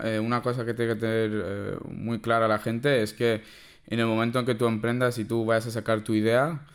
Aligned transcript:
eh, 0.00 0.18
una 0.18 0.42
cosa 0.42 0.64
que 0.64 0.74
tiene 0.74 0.94
que 0.94 1.00
tener 1.00 1.30
eh, 1.32 1.76
muy 1.90 2.20
clara 2.20 2.48
la 2.48 2.58
gente 2.58 3.02
es 3.02 3.12
que 3.12 3.42
en 3.86 4.00
el 4.00 4.06
momento 4.06 4.38
en 4.38 4.46
que 4.46 4.54
tú 4.54 4.66
emprendas 4.66 5.18
y 5.18 5.24
tú 5.24 5.44
vayas 5.44 5.66
a 5.66 5.70
sacar 5.70 6.02
tu 6.02 6.14
idea, 6.14 6.66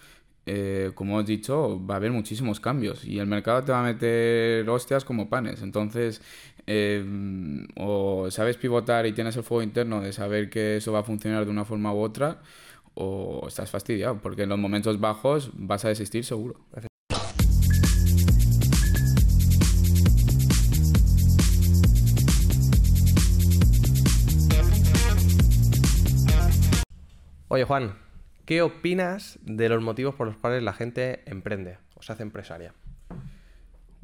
eh, 0.45 0.91
como 0.95 1.19
he 1.19 1.23
dicho, 1.23 1.85
va 1.85 1.95
a 1.95 1.97
haber 1.97 2.11
muchísimos 2.11 2.59
cambios 2.59 3.05
y 3.05 3.19
el 3.19 3.27
mercado 3.27 3.63
te 3.63 3.71
va 3.71 3.81
a 3.81 3.83
meter 3.83 4.69
hostias 4.69 5.05
como 5.05 5.29
panes. 5.29 5.61
Entonces, 5.61 6.21
o 7.75 8.27
sabes 8.31 8.57
pivotar 8.57 9.05
y 9.07 9.13
tienes 9.13 9.35
el 9.37 9.43
fuego 9.43 9.63
interno 9.63 10.01
de 10.01 10.13
saber 10.13 10.49
que 10.49 10.77
eso 10.77 10.91
va 10.91 10.99
a 10.99 11.03
funcionar 11.03 11.45
de 11.45 11.51
una 11.51 11.65
forma 11.65 11.93
u 11.93 11.99
otra, 11.99 12.41
o 12.93 13.45
estás 13.47 13.69
fastidiado, 13.71 14.19
porque 14.21 14.43
en 14.43 14.49
los 14.49 14.59
momentos 14.59 14.99
bajos 14.99 15.51
vas 15.53 15.85
a 15.85 15.89
desistir 15.89 16.25
seguro. 16.25 16.59
Oye 27.59 27.65
Juan, 27.65 27.93
¿qué 28.45 28.61
opinas 28.61 29.37
de 29.41 29.67
los 29.67 29.83
motivos 29.83 30.15
por 30.15 30.25
los 30.27 30.37
cuales 30.37 30.63
la 30.63 30.71
gente 30.71 31.23
emprende 31.25 31.77
o 31.95 32.01
se 32.01 32.13
hace 32.13 32.23
empresaria? 32.23 32.73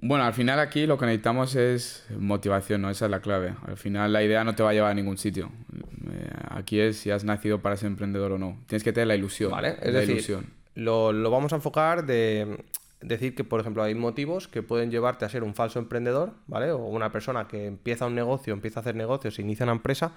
Bueno, 0.02 0.26
al 0.26 0.34
final 0.34 0.59
aquí 0.59 0.86
lo 0.86 0.98
que 0.98 1.05
necesitamos 1.05 1.55
es 1.55 2.05
motivación, 2.20 2.82
¿no? 2.82 2.90
Esa 2.90 3.05
es 3.05 3.12
la 3.12 3.22
clave. 3.22 3.54
Al 3.66 3.77
final 3.77 4.12
la 4.12 4.23
idea 4.23 4.44
no 4.44 4.55
te 4.55 4.62
va 4.63 4.72
a 4.72 4.73
llevar 4.73 4.91
a 4.91 4.94
ningún 4.94 5.18
sitio. 5.18 5.54
Eh, 5.73 6.30
aquí 6.49 6.82
es 6.82 6.98
si 6.98 7.12
has 7.12 7.23
nacido 7.23 7.62
para 7.62 7.77
ser 7.77 7.88
emprendedor 7.88 8.34
o 8.34 8.38
no. 8.38 8.60
Tienes 8.68 8.84
que 8.84 8.91
tener 8.91 9.08
la 9.08 9.16
ilusión. 9.16 9.52
Vale, 9.52 9.77
es 9.82 9.94
decir, 9.94 10.40
Lo, 10.74 11.13
lo, 11.13 11.32
vamos 11.32 11.54
a 11.54 11.55
enfocar 11.55 12.05
de 12.05 12.62
decir 12.99 13.35
que, 13.35 13.46
por 13.46 13.62
ejemplo, 13.62 13.84
hay 13.84 13.96
motivos 13.96 14.49
que 14.49 14.63
pueden 14.63 14.91
llevarte 14.91 15.24
a 15.24 15.30
ser 15.30 15.46
un 15.46 15.55
falso 15.55 15.80
emprendedor, 15.80 16.34
¿vale? 16.48 16.72
O 16.72 16.80
una 16.80 17.10
persona 17.10 17.48
que 17.48 17.68
empieza 17.68 18.05
un 18.05 18.16
negocio, 18.16 18.52
empieza 18.52 18.82
a 18.82 18.82
hacer 18.82 18.98
negocios, 18.98 19.40
inicia 19.40 19.63
una 19.63 19.72
empresa 19.72 20.12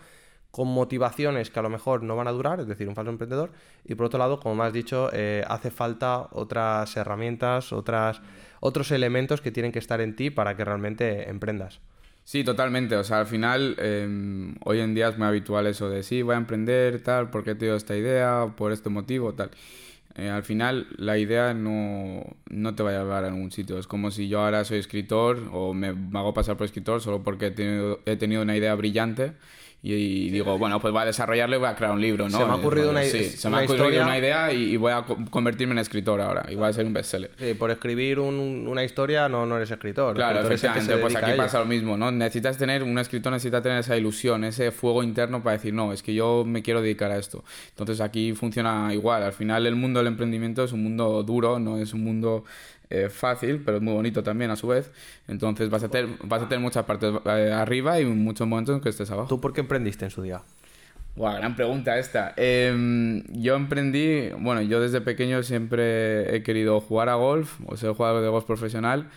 con 0.50 0.68
motivaciones 0.68 1.50
que 1.50 1.58
a 1.58 1.62
lo 1.62 1.70
mejor 1.70 2.02
no 2.02 2.16
van 2.16 2.28
a 2.28 2.32
durar, 2.32 2.60
es 2.60 2.66
decir, 2.66 2.88
un 2.88 2.94
falso 2.94 3.10
emprendedor, 3.10 3.52
y 3.84 3.94
por 3.94 4.06
otro 4.06 4.18
lado, 4.18 4.40
como 4.40 4.54
me 4.54 4.64
has 4.64 4.72
dicho, 4.72 5.10
eh, 5.12 5.44
hace 5.48 5.70
falta 5.70 6.28
otras 6.32 6.96
herramientas, 6.96 7.72
otras, 7.72 8.20
otros 8.60 8.90
elementos 8.90 9.40
que 9.40 9.50
tienen 9.50 9.72
que 9.72 9.78
estar 9.78 10.00
en 10.00 10.16
ti 10.16 10.30
para 10.30 10.56
que 10.56 10.64
realmente 10.64 11.28
emprendas. 11.28 11.80
Sí, 12.24 12.44
totalmente. 12.44 12.94
O 12.96 13.04
sea, 13.04 13.20
al 13.20 13.26
final, 13.26 13.74
em, 13.78 14.54
hoy 14.64 14.80
en 14.80 14.94
día 14.94 15.08
es 15.08 15.16
muy 15.16 15.26
habitual 15.26 15.66
eso 15.66 15.88
de 15.88 16.02
sí, 16.02 16.20
voy 16.20 16.34
a 16.34 16.38
emprender, 16.38 17.02
tal, 17.02 17.30
porque 17.30 17.52
he 17.52 17.54
tenido 17.54 17.76
esta 17.76 17.96
idea, 17.96 18.52
por 18.54 18.70
este 18.72 18.90
motivo, 18.90 19.32
tal. 19.34 19.50
Eh, 20.14 20.28
al 20.28 20.42
final, 20.42 20.88
la 20.98 21.16
idea 21.16 21.54
no, 21.54 22.36
no, 22.50 22.74
te 22.74 22.82
va 22.82 22.90
a 22.90 22.98
llevar 22.98 23.24
a 23.24 23.30
ningún 23.30 23.50
sitio. 23.50 23.78
Es 23.78 23.86
como 23.86 24.10
si 24.10 24.28
yo 24.28 24.40
ahora 24.42 24.64
soy 24.64 24.78
escritor 24.78 25.48
o 25.52 25.72
me, 25.72 25.88
hago 25.88 26.34
pasar 26.34 26.56
por 26.56 26.66
escritor 26.66 27.00
solo 27.00 27.22
porque 27.22 27.46
he 27.46 27.50
tenido, 27.50 28.00
he 28.04 28.16
tenido 28.16 28.42
una 28.42 28.56
idea 28.56 28.74
brillante 28.74 29.32
y, 29.80 30.30
digo, 30.30 30.58
bueno, 30.58 30.80
pues 30.80 30.92
voy 30.92 31.02
a 31.02 31.04
desarrollarlo 31.04 31.54
y 31.54 31.58
voy 31.60 31.68
a 31.68 31.76
crear 31.76 31.92
un 31.92 32.00
libro, 32.00 32.28
¿no? 32.28 32.36
Se 32.36 32.44
me 32.44 32.50
ha 32.50 32.56
ocurrido 32.56 32.90
una, 32.90 33.04
sí, 33.04 33.22
se 33.24 33.48
me 33.48 33.58
ha 33.58 33.62
ocurrido 33.62 34.02
una 34.02 34.18
idea 34.18 34.52
y, 34.52 34.76
voy 34.76 34.92
a 34.92 35.04
convertirme 35.30 35.72
en 35.72 35.78
escritor 35.78 36.20
ahora 36.20 36.46
y 36.48 36.56
voy 36.56 36.68
a 36.68 36.72
ser 36.72 36.84
un 36.84 36.92
bestseller. 36.92 37.30
Sí, 37.38 37.54
por 37.54 37.70
escribir 37.70 38.18
una 38.18 38.82
historia 38.82 39.28
no, 39.28 39.46
no 39.46 39.56
eres 39.56 39.70
escritor. 39.70 40.16
Claro, 40.16 40.40
efectivamente, 40.40 40.96
pues 40.96 41.14
aquí 41.14 41.32
pasa 41.36 41.60
lo 41.60 41.66
mismo, 41.66 41.96
¿no? 41.96 42.10
Necesitas 42.10 42.58
tener, 42.58 42.82
un 42.82 42.98
escritor 42.98 43.32
necesita 43.32 43.62
tener 43.62 43.78
esa 43.78 43.96
ilusión, 43.96 44.42
ese 44.42 44.72
fuego 44.72 45.04
interno 45.04 45.44
para 45.44 45.56
decir, 45.56 45.72
no, 45.72 45.92
es 45.92 46.02
que 46.02 46.12
yo 46.12 46.44
me 46.44 46.62
quiero 46.62 46.82
dedicar 46.82 47.12
a 47.12 47.16
esto. 47.16 47.44
Entonces 47.70 48.00
aquí 48.00 48.32
funciona 48.32 48.92
igual. 48.92 49.22
Al 49.22 49.32
final 49.32 49.64
el 49.64 49.76
mundo 49.76 50.00
del 50.00 50.08
emprendimiento 50.08 50.64
es 50.64 50.72
un 50.72 50.82
mundo 50.82 51.22
duro, 51.22 51.60
no 51.60 51.78
es 51.78 51.94
un 51.94 52.02
mundo 52.02 52.44
eh, 52.90 53.08
fácil, 53.08 53.62
pero 53.64 53.78
es 53.78 53.82
muy 53.82 53.94
bonito 53.94 54.22
también 54.22 54.50
a 54.50 54.56
su 54.56 54.68
vez. 54.68 54.90
Entonces 55.26 55.70
vas 55.70 55.82
a 55.84 55.88
tener, 55.88 56.10
vas 56.24 56.42
a 56.42 56.48
tener 56.48 56.62
muchas 56.62 56.84
partes 56.84 57.12
eh, 57.26 57.52
arriba 57.52 58.00
y 58.00 58.04
muchos 58.04 58.46
momentos 58.46 58.74
en 58.74 58.80
que 58.80 58.88
estés 58.88 59.10
abajo. 59.10 59.28
¿Tú 59.28 59.40
por 59.40 59.52
qué 59.52 59.60
emprendiste 59.60 60.04
en 60.04 60.10
su 60.10 60.22
día? 60.22 60.42
Wow, 61.16 61.34
gran 61.34 61.56
pregunta 61.56 61.98
esta. 61.98 62.32
Em, 62.36 63.24
yo 63.32 63.56
emprendí, 63.56 64.28
bueno, 64.38 64.62
yo 64.62 64.80
desde 64.80 65.00
pequeño 65.00 65.42
siempre 65.42 66.36
he 66.36 66.42
querido 66.44 66.80
jugar 66.80 67.08
a 67.08 67.16
golf, 67.16 67.60
o 67.66 67.76
ser 67.76 67.92
jugador 67.92 68.22
de 68.22 68.28
golf 68.28 68.44
profesional, 68.44 69.08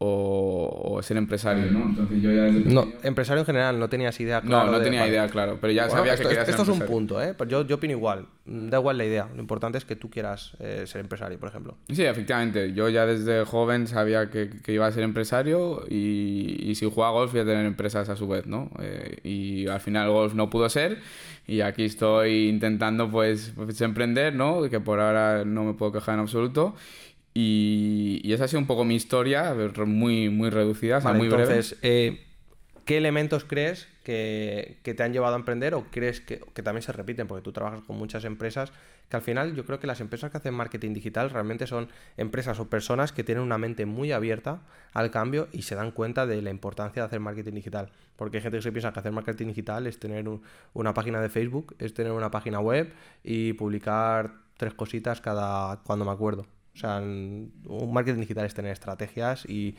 o, 0.00 1.00
ser 1.02 1.16
empresario, 1.16 1.70
¿no? 1.70 1.86
Entonces 1.86 2.22
yo 2.22 2.30
ya 2.30 2.42
desde 2.42 2.72
No, 2.72 2.86
empresario 3.02 3.40
en 3.40 3.46
general, 3.46 3.78
no 3.78 3.88
tenías 3.88 4.18
idea 4.20 4.40
clara. 4.40 4.66
No, 4.66 4.72
no 4.72 4.80
tenía 4.80 5.06
idea, 5.06 5.28
claro, 5.28 5.58
pero 5.60 5.72
ya 5.72 5.90
sabía 5.90 6.16
que 6.16 6.22
quería 6.22 6.44
ser 6.44 6.50
Esto 6.50 6.62
es 6.62 6.68
un 6.68 6.80
punto, 6.80 7.20
¿eh? 7.22 7.34
Yo, 7.48 7.66
yo 7.66 7.76
opino 7.76 7.92
igual, 7.92 8.26
da 8.44 8.78
igual 8.78 8.98
la 8.98 9.04
idea, 9.04 9.28
lo 9.34 9.40
importante 9.40 9.78
es 9.78 9.84
que 9.84 9.96
tú 9.96 10.08
quieras 10.08 10.52
eh, 10.60 10.84
ser 10.86 11.00
empresario, 11.00 11.38
por 11.38 11.48
ejemplo. 11.48 11.76
Sí, 11.88 12.04
efectivamente, 12.04 12.72
yo 12.72 12.88
ya 12.88 13.06
desde 13.06 13.44
joven 13.44 13.86
sabía 13.86 14.30
que, 14.30 14.50
que 14.62 14.72
iba 14.72 14.86
a 14.86 14.92
ser 14.92 15.02
empresario 15.02 15.84
y, 15.88 16.58
y, 16.60 16.74
si 16.76 16.88
jugaba 16.88 17.12
golf 17.12 17.34
iba 17.34 17.42
a 17.42 17.46
tener 17.46 17.66
empresas 17.66 18.08
a 18.08 18.16
su 18.16 18.28
vez, 18.28 18.46
¿no? 18.46 18.70
Eh, 18.80 19.18
y 19.24 19.66
al 19.66 19.80
final 19.80 20.10
golf 20.10 20.34
no 20.34 20.48
pudo 20.48 20.68
ser 20.68 20.98
y 21.48 21.62
aquí 21.62 21.84
estoy 21.84 22.48
intentando 22.48 23.10
pues, 23.10 23.52
pues 23.56 23.80
emprender, 23.80 24.34
¿no? 24.34 24.68
Que 24.68 24.80
por 24.80 25.00
ahora 25.00 25.46
no 25.46 25.64
me 25.64 25.72
puedo 25.72 25.92
quejar 25.92 26.14
en 26.14 26.20
absoluto. 26.20 26.74
Y, 27.40 28.32
esa 28.32 28.44
ha 28.44 28.48
sido 28.48 28.58
un 28.58 28.66
poco 28.66 28.84
mi 28.84 28.96
historia, 28.96 29.54
muy, 29.86 30.28
muy 30.28 30.50
reducida, 30.50 30.98
muy 31.12 31.28
entonces, 31.28 31.76
Eh, 31.82 32.24
¿qué 32.84 32.96
elementos 32.96 33.44
crees 33.44 33.86
que, 34.02 34.80
te 34.82 35.02
han 35.04 35.12
llevado 35.12 35.34
a 35.34 35.38
emprender 35.38 35.74
o 35.74 35.84
crees 35.88 36.20
que, 36.20 36.38
también 36.64 36.82
se 36.82 36.90
repiten? 36.90 37.28
Porque 37.28 37.44
tú 37.44 37.52
trabajas 37.52 37.82
con 37.82 37.96
muchas 37.96 38.24
empresas 38.24 38.72
que 39.08 39.16
al 39.16 39.22
final 39.22 39.54
yo 39.54 39.64
creo 39.64 39.78
que 39.78 39.86
las 39.86 40.00
empresas 40.00 40.32
que 40.32 40.38
hacen 40.38 40.52
marketing 40.52 40.94
digital 40.94 41.30
realmente 41.30 41.68
son 41.68 41.88
empresas 42.16 42.58
o 42.58 42.68
personas 42.68 43.12
que 43.12 43.22
tienen 43.22 43.44
una 43.44 43.56
mente 43.56 43.86
muy 43.86 44.10
abierta 44.10 44.62
al 44.92 45.12
cambio 45.12 45.46
y 45.52 45.62
se 45.62 45.76
dan 45.76 45.92
cuenta 45.92 46.26
de 46.26 46.42
la 46.42 46.50
importancia 46.50 47.02
de 47.02 47.06
hacer 47.06 47.20
marketing 47.20 47.52
digital. 47.52 47.92
Porque 48.16 48.38
hay 48.38 48.42
gente 48.42 48.58
que 48.58 48.62
se 48.62 48.72
piensa 48.72 48.92
que 48.92 48.98
hacer 48.98 49.12
marketing 49.12 49.46
digital 49.46 49.86
es 49.86 50.00
tener 50.00 50.24
una 50.74 50.92
página 50.92 51.20
de 51.20 51.28
Facebook, 51.28 51.76
es 51.78 51.94
tener 51.94 52.10
una 52.10 52.32
página 52.32 52.58
web 52.58 52.92
y 53.22 53.52
publicar 53.52 54.32
tres 54.56 54.74
cositas 54.74 55.20
cada 55.20 55.76
cuando 55.84 56.04
me 56.04 56.10
acuerdo. 56.10 56.46
O 56.78 56.80
sea, 56.80 57.00
un 57.00 57.92
marketing 57.92 58.20
digital 58.20 58.46
es 58.46 58.54
tener 58.54 58.70
estrategias 58.70 59.44
y, 59.46 59.74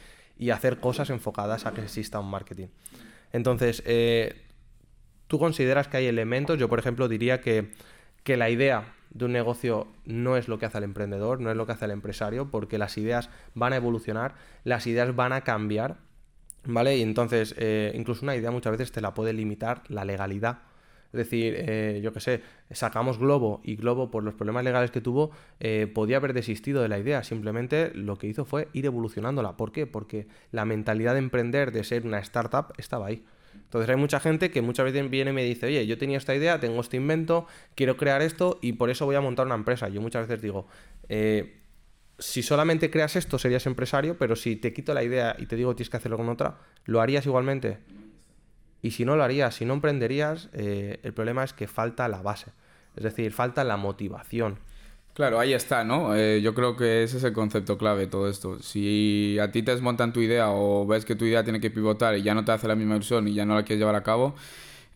hacer 0.52 0.80
cosas 0.80 1.10
enfocadas 1.10 1.66
a 1.66 1.74
que 1.74 1.82
exista 1.82 2.20
un 2.20 2.30
marketing. 2.30 2.68
Entonces, 3.32 3.82
eh, 3.86 4.42
¿tú 5.28 5.40
consideras 5.40 5.88
que 5.88 5.98
hay 5.98 6.08
elementos? 6.08 6.58
Yo, 6.58 6.68
por 6.68 6.80
ejemplo, 6.80 7.08
diría 7.08 7.40
que, 7.40 7.72
que 8.24 8.36
la 8.36 8.50
idea 8.50 8.96
de 9.12 9.26
un 9.26 9.32
negocio 9.32 9.88
no 10.06 10.36
es 10.36 10.50
lo 10.50 10.60
que 10.60 10.66
hace 10.66 10.78
el 10.80 10.84
emprendedor, 10.84 11.40
no 11.40 11.50
es 11.52 11.56
lo 11.56 11.66
que 11.66 11.72
hace 11.72 11.86
el 11.86 11.92
empresario, 11.92 12.52
porque 12.52 12.78
las 12.78 12.98
ideas 12.98 13.30
van 13.54 13.72
a 13.72 13.78
evolucionar, 13.78 14.36
las 14.66 14.86
ideas 14.86 15.16
van 15.16 15.32
a 15.32 15.42
cambiar, 15.42 15.98
¿vale? 16.66 16.98
Y 16.98 17.02
entonces, 17.02 17.56
eh, 17.58 17.94
incluso 17.96 18.24
una 18.24 18.36
idea 18.36 18.52
muchas 18.52 18.72
veces 18.72 18.92
te 18.92 19.00
la 19.00 19.14
puede 19.14 19.32
limitar 19.32 19.84
la 19.88 20.04
legalidad 20.04 20.60
es 21.12 21.18
decir, 21.18 21.56
eh, 21.58 22.02
yo 22.04 22.14
qué 22.14 22.20
sé, 22.20 22.42
sacamos 22.72 23.18
Globo 23.18 23.62
y 23.64 23.76
Globo 23.76 24.12
por 24.12 24.24
los 24.24 24.36
problemas 24.36 24.64
legales 24.64 24.92
que 24.92 25.02
tuvo 25.02 25.32
eh, 25.60 25.92
podía 25.94 26.18
haber 26.18 26.34
desistido 26.34 26.82
de 26.82 26.88
la 26.88 27.00
idea. 27.00 27.24
Simplemente 27.24 27.92
lo 27.96 28.18
que 28.18 28.28
hizo 28.28 28.46
fue 28.46 28.68
ir 28.74 28.86
evolucionándola. 28.86 29.58
¿Por 29.58 29.72
qué? 29.72 29.88
Porque 29.88 30.28
la 30.52 30.66
mentalidad 30.66 31.14
de 31.14 31.20
emprender, 31.20 31.72
de 31.72 31.84
ser 31.84 32.06
una 32.06 32.20
startup, 32.20 32.74
estaba 32.78 33.08
ahí. 33.08 33.24
Entonces 33.56 33.90
hay 33.90 33.96
mucha 33.96 34.20
gente 34.20 34.52
que 34.52 34.62
muchas 34.62 34.86
veces 34.86 35.10
viene 35.10 35.32
y 35.32 35.34
me 35.34 35.44
dice, 35.44 35.66
oye, 35.66 35.86
yo 35.88 35.98
tenía 35.98 36.18
esta 36.18 36.36
idea, 36.36 36.60
tengo 36.60 36.80
este 36.82 36.98
invento, 36.98 37.48
quiero 37.76 37.98
crear 37.98 38.22
esto 38.22 38.60
y 38.62 38.74
por 38.74 38.90
eso 38.90 39.06
voy 39.06 39.16
a 39.16 39.22
montar 39.22 39.48
una 39.48 39.56
empresa. 39.56 39.90
Yo 39.90 40.02
muchas 40.02 40.28
veces 40.28 40.42
digo, 40.42 40.68
eh, 41.08 41.60
si 42.20 42.44
solamente 42.44 42.92
creas 42.92 43.16
esto 43.16 43.40
serías 43.40 43.66
empresario, 43.66 44.18
pero 44.18 44.36
si 44.36 44.56
te 44.56 44.74
quito 44.74 44.94
la 44.94 45.04
idea 45.04 45.36
y 45.40 45.46
te 45.46 45.56
digo 45.56 45.76
tienes 45.76 45.90
que 45.90 45.98
hacerlo 45.98 46.18
con 46.18 46.30
otra, 46.30 46.58
¿lo 46.86 47.02
harías 47.02 47.26
igualmente? 47.26 47.80
Y 48.82 48.92
si 48.92 49.06
no 49.06 49.16
lo 49.16 49.24
harías, 49.24 49.56
si 49.56 49.66
no 49.66 49.74
emprenderías, 49.74 50.50
eh, 50.54 51.00
el 51.04 51.14
problema 51.14 51.44
es 51.44 51.54
que 51.54 51.68
falta 51.68 52.08
la 52.08 52.22
base. 52.22 52.52
Es 52.96 53.04
decir, 53.04 53.32
falta 53.32 53.64
la 53.64 53.78
motivación. 53.78 54.60
Claro, 55.14 55.40
ahí 55.40 55.54
está, 55.54 55.84
¿no? 55.84 56.16
Eh, 56.16 56.42
yo 56.42 56.54
creo 56.54 56.78
que 56.78 57.04
ese 57.04 57.18
es 57.18 57.24
el 57.26 57.34
concepto 57.34 57.78
clave 57.78 58.02
de 58.02 58.08
todo 58.08 58.30
esto. 58.30 58.60
Si 58.60 59.38
a 59.40 59.52
ti 59.52 59.64
te 59.64 59.72
desmontan 59.72 60.14
tu 60.14 60.22
idea 60.22 60.52
o 60.52 60.88
ves 60.88 61.04
que 61.04 61.16
tu 61.16 61.26
idea 61.26 61.44
tiene 61.44 61.60
que 61.60 61.70
pivotar 61.70 62.18
y 62.18 62.24
ya 62.24 62.34
no 62.34 62.46
te 62.46 62.54
hace 62.54 62.68
la 62.70 62.76
misma 62.76 62.96
ilusión 62.96 63.28
y 63.28 63.34
ya 63.34 63.46
no 63.46 63.56
la 63.56 63.64
quieres 63.64 63.80
llevar 63.80 63.96
a 63.96 64.04
cabo, 64.04 64.36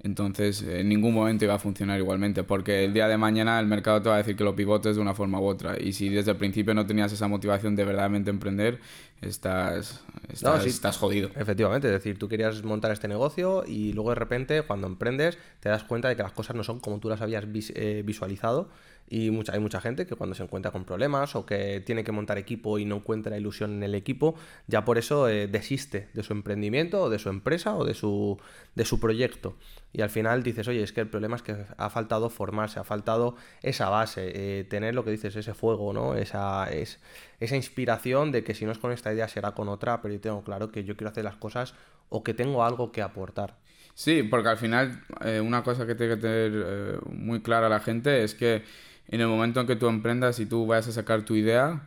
entonces, 0.03 0.61
en 0.63 0.89
ningún 0.89 1.13
momento 1.13 1.45
iba 1.45 1.55
a 1.55 1.59
funcionar 1.59 1.97
igualmente, 1.97 2.43
porque 2.43 2.83
el 2.83 2.93
día 2.93 3.07
de 3.07 3.17
mañana 3.17 3.57
el 3.59 3.67
mercado 3.67 4.01
te 4.01 4.09
va 4.09 4.15
a 4.15 4.17
decir 4.17 4.35
que 4.35 4.43
lo 4.43 4.53
pivotes 4.53 4.97
de 4.97 5.01
una 5.01 5.13
forma 5.13 5.39
u 5.39 5.45
otra. 5.45 5.81
Y 5.81 5.93
si 5.93 6.09
desde 6.09 6.31
el 6.31 6.37
principio 6.37 6.73
no 6.73 6.85
tenías 6.85 7.13
esa 7.13 7.29
motivación 7.29 7.75
de 7.77 7.85
verdaderamente 7.85 8.29
emprender, 8.29 8.79
estás, 9.21 10.03
estás, 10.29 10.97
jodido. 10.97 11.29
Efectivamente, 11.35 11.87
es 11.87 11.93
decir, 11.93 12.17
tú 12.17 12.27
querías 12.27 12.63
montar 12.63 12.91
este 12.91 13.07
negocio 13.07 13.63
y 13.65 13.93
luego 13.93 14.09
de 14.09 14.15
repente, 14.15 14.61
cuando 14.63 14.87
emprendes, 14.87 15.37
te 15.59 15.69
das 15.69 15.83
cuenta 15.83 16.09
de 16.09 16.15
que 16.15 16.23
las 16.23 16.33
cosas 16.33 16.55
no 16.55 16.63
son 16.63 16.79
como 16.79 16.99
tú 16.99 17.09
las 17.09 17.21
habías 17.21 17.45
eh, 17.75 18.03
visualizado. 18.05 18.69
Y 19.09 19.31
mucha, 19.31 19.53
hay 19.53 19.59
mucha 19.59 19.81
gente 19.81 20.07
que 20.07 20.15
cuando 20.15 20.33
se 20.33 20.43
encuentra 20.43 20.71
con 20.71 20.85
problemas 20.85 21.35
o 21.35 21.45
que 21.45 21.81
tiene 21.81 22.03
que 22.03 22.11
montar 22.11 22.37
equipo 22.37 22.79
y 22.79 22.85
no 22.85 22.95
encuentra 22.95 23.31
la 23.31 23.37
ilusión 23.37 23.73
en 23.73 23.83
el 23.83 23.95
equipo, 23.95 24.35
ya 24.67 24.85
por 24.85 24.97
eso 24.97 25.27
eh, 25.27 25.47
desiste 25.47 26.07
de 26.13 26.23
su 26.23 26.33
emprendimiento 26.33 27.01
o 27.01 27.09
de 27.09 27.19
su 27.19 27.29
empresa 27.29 27.75
o 27.75 27.83
de 27.83 27.93
su, 27.93 28.39
de 28.75 28.85
su 28.85 28.99
proyecto. 28.99 29.55
Y 29.91 30.01
al 30.01 30.09
final 30.09 30.41
dices, 30.41 30.67
oye, 30.67 30.81
es 30.81 30.91
que 30.91 31.01
el 31.01 31.07
problema 31.07 31.35
es 31.35 31.43
que 31.43 31.55
ha 31.77 31.89
faltado 31.91 32.31
formarse, 32.31 32.79
ha 32.79 32.83
faltado 32.83 33.35
esa 33.61 33.89
base, 33.89 34.31
eh, 34.33 34.63
tener 34.63 34.95
lo 34.95 35.03
que 35.03 35.11
dices, 35.11 35.35
ese 35.35 35.53
fuego, 35.53 35.93
¿no? 35.93 36.15
Esa, 36.15 36.71
es, 36.71 36.99
esa 37.43 37.55
inspiración 37.55 38.31
de 38.31 38.43
que 38.43 38.53
si 38.53 38.65
no 38.65 38.71
es 38.71 38.77
con 38.77 38.91
esta 38.91 39.13
idea 39.13 39.27
será 39.27 39.51
con 39.51 39.67
otra, 39.67 40.01
pero 40.01 40.13
yo 40.13 40.21
tengo 40.21 40.43
claro 40.43 40.71
que 40.71 40.83
yo 40.83 40.95
quiero 40.95 41.09
hacer 41.09 41.25
las 41.25 41.35
cosas 41.35 41.73
o 42.09 42.23
que 42.23 42.33
tengo 42.33 42.63
algo 42.63 42.91
que 42.91 43.01
aportar. 43.01 43.57
Sí, 43.93 44.23
porque 44.23 44.49
al 44.49 44.57
final 44.57 45.03
eh, 45.23 45.41
una 45.41 45.61
cosa 45.63 45.85
que 45.85 45.95
tiene 45.95 46.15
que 46.15 46.21
tener 46.21 46.51
eh, 46.55 46.97
muy 47.11 47.41
clara 47.41 47.69
la 47.69 47.79
gente 47.79 48.23
es 48.23 48.33
que 48.33 48.63
en 49.09 49.21
el 49.21 49.27
momento 49.27 49.59
en 49.59 49.67
que 49.67 49.75
tú 49.75 49.87
emprendas 49.87 50.39
y 50.39 50.45
tú 50.45 50.65
vayas 50.65 50.87
a 50.87 50.91
sacar 50.93 51.23
tu 51.25 51.35
idea, 51.35 51.85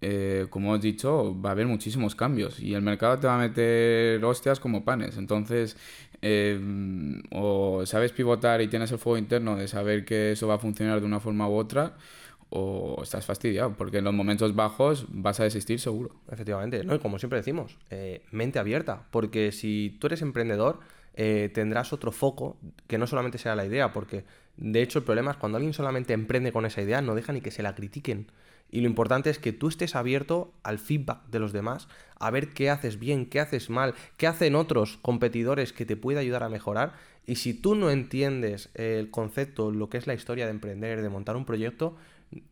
eh, 0.00 0.46
como 0.50 0.74
he 0.76 0.78
dicho, 0.78 1.38
va 1.40 1.50
a 1.50 1.52
haber 1.52 1.66
muchísimos 1.66 2.14
cambios 2.14 2.60
y 2.60 2.74
el 2.74 2.82
mercado 2.82 3.18
te 3.18 3.26
va 3.26 3.34
a 3.34 3.38
meter 3.38 4.24
hostias 4.24 4.60
como 4.60 4.84
panes. 4.84 5.16
Entonces, 5.18 5.76
o 7.32 7.82
sabes 7.86 8.12
pivotar 8.12 8.62
y 8.62 8.68
tienes 8.68 8.92
el 8.92 8.98
fuego 8.98 9.18
interno 9.18 9.56
de 9.56 9.66
saber 9.66 10.04
que 10.04 10.32
eso 10.32 10.46
va 10.46 10.54
a 10.54 10.58
funcionar 10.58 11.00
de 11.00 11.06
una 11.06 11.18
forma 11.20 11.48
u 11.48 11.54
otra, 11.56 11.94
o 12.54 13.02
estás 13.02 13.24
fastidiado, 13.24 13.74
porque 13.76 13.98
en 13.98 14.04
los 14.04 14.14
momentos 14.14 14.54
bajos 14.54 15.06
vas 15.08 15.40
a 15.40 15.44
desistir 15.44 15.80
seguro. 15.80 16.14
Efectivamente, 16.30 16.84
¿no? 16.84 16.94
y 16.94 16.98
como 16.98 17.18
siempre 17.18 17.38
decimos, 17.38 17.78
mente 18.30 18.58
abierta, 18.58 19.06
porque 19.10 19.52
si 19.52 19.96
tú 19.98 20.08
eres 20.08 20.22
emprendedor, 20.22 20.80
eh, 21.14 21.50
tendrás 21.52 21.92
otro 21.92 22.10
foco 22.10 22.56
que 22.86 22.96
no 22.96 23.06
solamente 23.06 23.38
sea 23.38 23.54
la 23.54 23.66
idea, 23.66 23.92
porque 23.92 24.24
de 24.56 24.82
hecho 24.82 24.98
el 24.98 25.04
problema 25.04 25.32
es 25.32 25.36
cuando 25.36 25.56
alguien 25.56 25.74
solamente 25.74 26.14
emprende 26.14 26.52
con 26.52 26.64
esa 26.64 26.80
idea, 26.80 27.02
no 27.02 27.14
deja 27.14 27.32
ni 27.32 27.40
que 27.40 27.50
se 27.50 27.62
la 27.62 27.74
critiquen. 27.74 28.30
Y 28.70 28.80
lo 28.80 28.86
importante 28.86 29.28
es 29.28 29.38
que 29.38 29.52
tú 29.52 29.68
estés 29.68 29.94
abierto 29.94 30.54
al 30.62 30.78
feedback 30.78 31.26
de 31.26 31.38
los 31.38 31.52
demás, 31.52 31.88
a 32.18 32.30
ver 32.30 32.54
qué 32.54 32.70
haces 32.70 32.98
bien, 32.98 33.26
qué 33.26 33.40
haces 33.40 33.68
mal, 33.68 33.94
qué 34.16 34.26
hacen 34.26 34.54
otros 34.54 34.98
competidores 35.02 35.74
que 35.74 35.84
te 35.84 35.96
puede 35.96 36.20
ayudar 36.20 36.42
a 36.42 36.48
mejorar. 36.48 36.94
Y 37.26 37.36
si 37.36 37.52
tú 37.52 37.74
no 37.74 37.90
entiendes 37.90 38.70
el 38.72 39.10
concepto, 39.10 39.70
lo 39.70 39.90
que 39.90 39.98
es 39.98 40.06
la 40.06 40.14
historia 40.14 40.46
de 40.46 40.52
emprender, 40.52 41.02
de 41.02 41.08
montar 41.10 41.36
un 41.36 41.44
proyecto, 41.44 41.96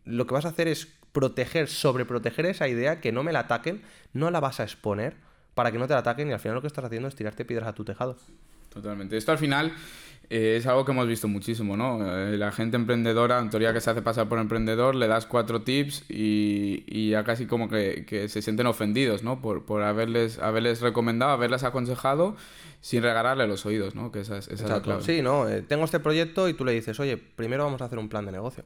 lo 0.05 0.27
que 0.27 0.35
vas 0.35 0.45
a 0.45 0.49
hacer 0.49 0.69
es 0.69 0.89
proteger, 1.13 1.69
sobreproteger 1.69 2.47
esa 2.47 2.69
idea, 2.69 3.01
que 3.01 3.13
no 3.13 3.23
me 3.23 3.33
la 3.33 3.41
ataquen, 3.41 3.83
no 4.13 4.31
la 4.31 4.41
vas 4.41 4.61
a 4.61 4.65
exponer 4.65 5.17
para 5.55 5.73
que 5.73 5.79
no 5.79 5.87
te 5.87 5.95
la 5.95 6.01
ataquen 6.01 6.29
y 6.29 6.33
al 6.33 6.41
final 6.41 6.55
lo 6.55 6.61
que 6.61 6.69
estás 6.69 6.85
haciendo 6.85 7.09
es 7.09 7.15
tirarte 7.15 7.45
piedras 7.45 7.69
a 7.69 7.75
tu 7.75 7.85
tejado. 7.85 8.17
Totalmente. 8.71 9.17
Esto 9.17 9.33
al 9.33 9.39
final 9.39 9.73
eh, 10.31 10.57
es 10.57 10.67
algo 10.67 10.85
que 10.85 10.93
hemos 10.93 11.09
visto 11.09 11.27
muchísimo, 11.27 11.77
¿no? 11.77 11.99
Eh, 12.07 12.39
la 12.39 12.53
gente 12.53 12.77
emprendedora, 12.77 13.41
en 13.41 13.51
teoría 13.51 13.73
que 13.73 13.81
se 13.81 13.91
hace 13.91 14.01
pasar 14.01 14.29
por 14.29 14.39
emprendedor, 14.39 14.95
le 14.95 15.09
das 15.09 15.27
cuatro 15.27 15.63
tips 15.63 16.05
y, 16.09 16.85
y 16.87 17.11
ya 17.11 17.25
casi 17.25 17.47
como 17.47 17.69
que, 17.69 18.05
que, 18.07 18.29
se 18.29 18.41
sienten 18.41 18.69
ofendidos, 18.69 19.25
¿no? 19.25 19.43
Por, 19.43 19.65
por 19.65 19.83
haberles, 19.83 20.39
haberles 20.39 20.81
recomendado, 20.81 21.33
haberles 21.33 21.65
aconsejado 21.65 22.37
sin 22.81 23.03
regalarle 23.03 23.49
los 23.49 23.67
oídos, 23.67 23.97
¿no? 23.97 24.13
Que 24.13 24.21
esa, 24.21 24.39
esa 24.39 24.53
es 24.53 24.63
la 24.63 24.81
clave. 24.81 25.03
Sí, 25.03 25.21
¿no? 25.21 25.49
Eh, 25.49 25.63
tengo 25.63 25.85
este 25.85 25.99
proyecto 25.99 26.49
y 26.49 26.55
tú 26.55 26.65
le 26.65 26.73
dices, 26.73 27.01
oye, 27.01 27.17
primero 27.17 27.65
vamos 27.65 27.83
a 27.83 27.87
hacer 27.87 27.99
un 27.99 28.09
plan 28.09 28.25
de 28.25 28.33
negocio. 28.33 28.65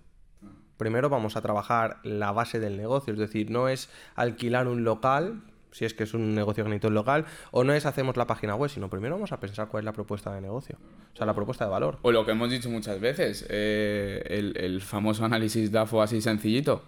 Primero 0.76 1.08
vamos 1.08 1.36
a 1.36 1.42
trabajar 1.42 1.98
la 2.02 2.32
base 2.32 2.60
del 2.60 2.76
negocio, 2.76 3.12
es 3.12 3.18
decir, 3.18 3.50
no 3.50 3.68
es 3.68 3.88
alquilar 4.16 4.68
un 4.68 4.84
local 4.84 5.42
si 5.74 5.84
es 5.84 5.92
que 5.92 6.04
es 6.04 6.14
un 6.14 6.36
negocio 6.36 6.64
que 6.64 6.90
local, 6.90 7.26
o 7.50 7.64
no 7.64 7.72
es 7.72 7.84
hacemos 7.84 8.16
la 8.16 8.28
página 8.28 8.54
web, 8.54 8.70
sino 8.70 8.88
primero 8.88 9.16
vamos 9.16 9.32
a 9.32 9.40
pensar 9.40 9.66
cuál 9.66 9.80
es 9.80 9.84
la 9.84 9.92
propuesta 9.92 10.32
de 10.32 10.40
negocio, 10.40 10.78
o 11.12 11.16
sea, 11.16 11.26
la 11.26 11.34
propuesta 11.34 11.64
de 11.64 11.70
valor. 11.72 11.98
O 12.02 12.12
lo 12.12 12.24
que 12.24 12.30
hemos 12.30 12.48
dicho 12.48 12.70
muchas 12.70 13.00
veces, 13.00 13.44
eh, 13.48 14.52
el, 14.54 14.80
famoso 14.80 15.24
análisis 15.24 15.72
DAFO 15.72 16.00
así 16.00 16.20
sencillito. 16.20 16.84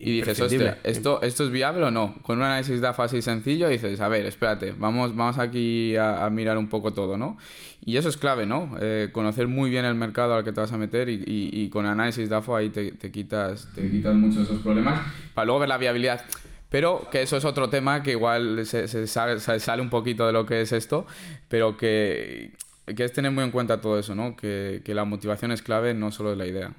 Y 0.00 0.18
dices, 0.18 0.40
hostia, 0.40 0.78
¿esto, 0.84 1.20
¿esto 1.22 1.44
es 1.44 1.50
viable 1.50 1.84
o 1.84 1.90
no? 1.90 2.14
Con 2.22 2.38
un 2.38 2.44
análisis 2.44 2.80
DAFO 2.80 3.02
así 3.02 3.20
sencillo 3.20 3.68
dices, 3.68 4.00
a 4.00 4.08
ver, 4.08 4.26
espérate, 4.26 4.72
vamos, 4.78 5.16
vamos 5.16 5.38
aquí 5.38 5.96
a, 5.96 6.28
mirar 6.30 6.56
un 6.56 6.68
poco 6.68 6.92
todo, 6.92 7.16
¿no? 7.16 7.36
Y 7.84 7.96
eso 7.96 8.08
es 8.08 8.16
clave, 8.16 8.46
¿no? 8.46 8.76
Eh, 8.80 9.08
conocer 9.12 9.48
muy 9.48 9.70
bien 9.70 9.84
el 9.84 9.96
mercado 9.96 10.34
al 10.34 10.44
que 10.44 10.52
te 10.52 10.60
vas 10.60 10.72
a 10.72 10.78
meter 10.78 11.08
y, 11.08 11.24
y, 11.26 11.68
con 11.68 11.86
análisis 11.86 12.28
DAFO 12.28 12.54
ahí 12.54 12.70
te, 12.70 12.92
te, 12.92 13.10
quitas, 13.10 13.68
te 13.74 13.90
quitas 13.90 14.14
muchos 14.14 14.44
esos 14.44 14.60
problemas 14.60 15.00
para 15.34 15.46
luego 15.46 15.60
ver 15.60 15.68
la 15.68 15.78
viabilidad. 15.78 16.24
Pero 16.70 17.08
que 17.10 17.22
eso 17.22 17.36
es 17.36 17.44
otro 17.44 17.68
tema 17.68 18.02
que 18.02 18.12
igual 18.12 18.66
se, 18.66 18.86
se, 18.88 19.06
sale, 19.06 19.82
un 19.82 19.90
poquito 19.90 20.26
de 20.26 20.32
lo 20.32 20.46
que 20.46 20.60
es 20.60 20.72
esto, 20.72 21.06
pero 21.48 21.76
que, 21.76 22.52
que 22.94 23.04
es 23.04 23.12
tener 23.12 23.32
muy 23.32 23.42
en 23.42 23.50
cuenta 23.50 23.80
todo 23.80 23.98
eso, 23.98 24.14
¿no? 24.14 24.36
Que, 24.36 24.82
que, 24.84 24.94
la 24.94 25.04
motivación 25.04 25.50
es 25.50 25.62
clave, 25.62 25.94
no 25.94 26.12
solo 26.12 26.30
de 26.30 26.36
la 26.36 26.46
idea. 26.46 26.72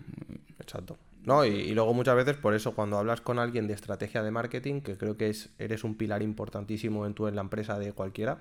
Exacto. 0.59 0.95
No, 1.29 1.45
y, 1.45 1.75
luego 1.75 1.93
muchas 1.93 2.15
veces, 2.15 2.37
por 2.37 2.55
eso, 2.55 2.73
cuando 2.73 2.97
hablas 2.97 3.21
con 3.21 3.37
alguien 3.37 3.67
de 3.67 3.75
estrategia 3.75 4.23
de 4.23 4.31
marketing, 4.31 4.81
que 4.81 4.97
creo 4.97 5.15
que 5.15 5.29
es, 5.29 5.51
eres 5.59 5.83
un 5.83 5.93
pilar 5.93 6.23
importantísimo 6.23 7.05
en, 7.05 7.13
tu, 7.13 7.27
en 7.27 7.35
la 7.35 7.41
empresa 7.41 7.77
de 7.77 7.93
cualquiera, 7.93 8.39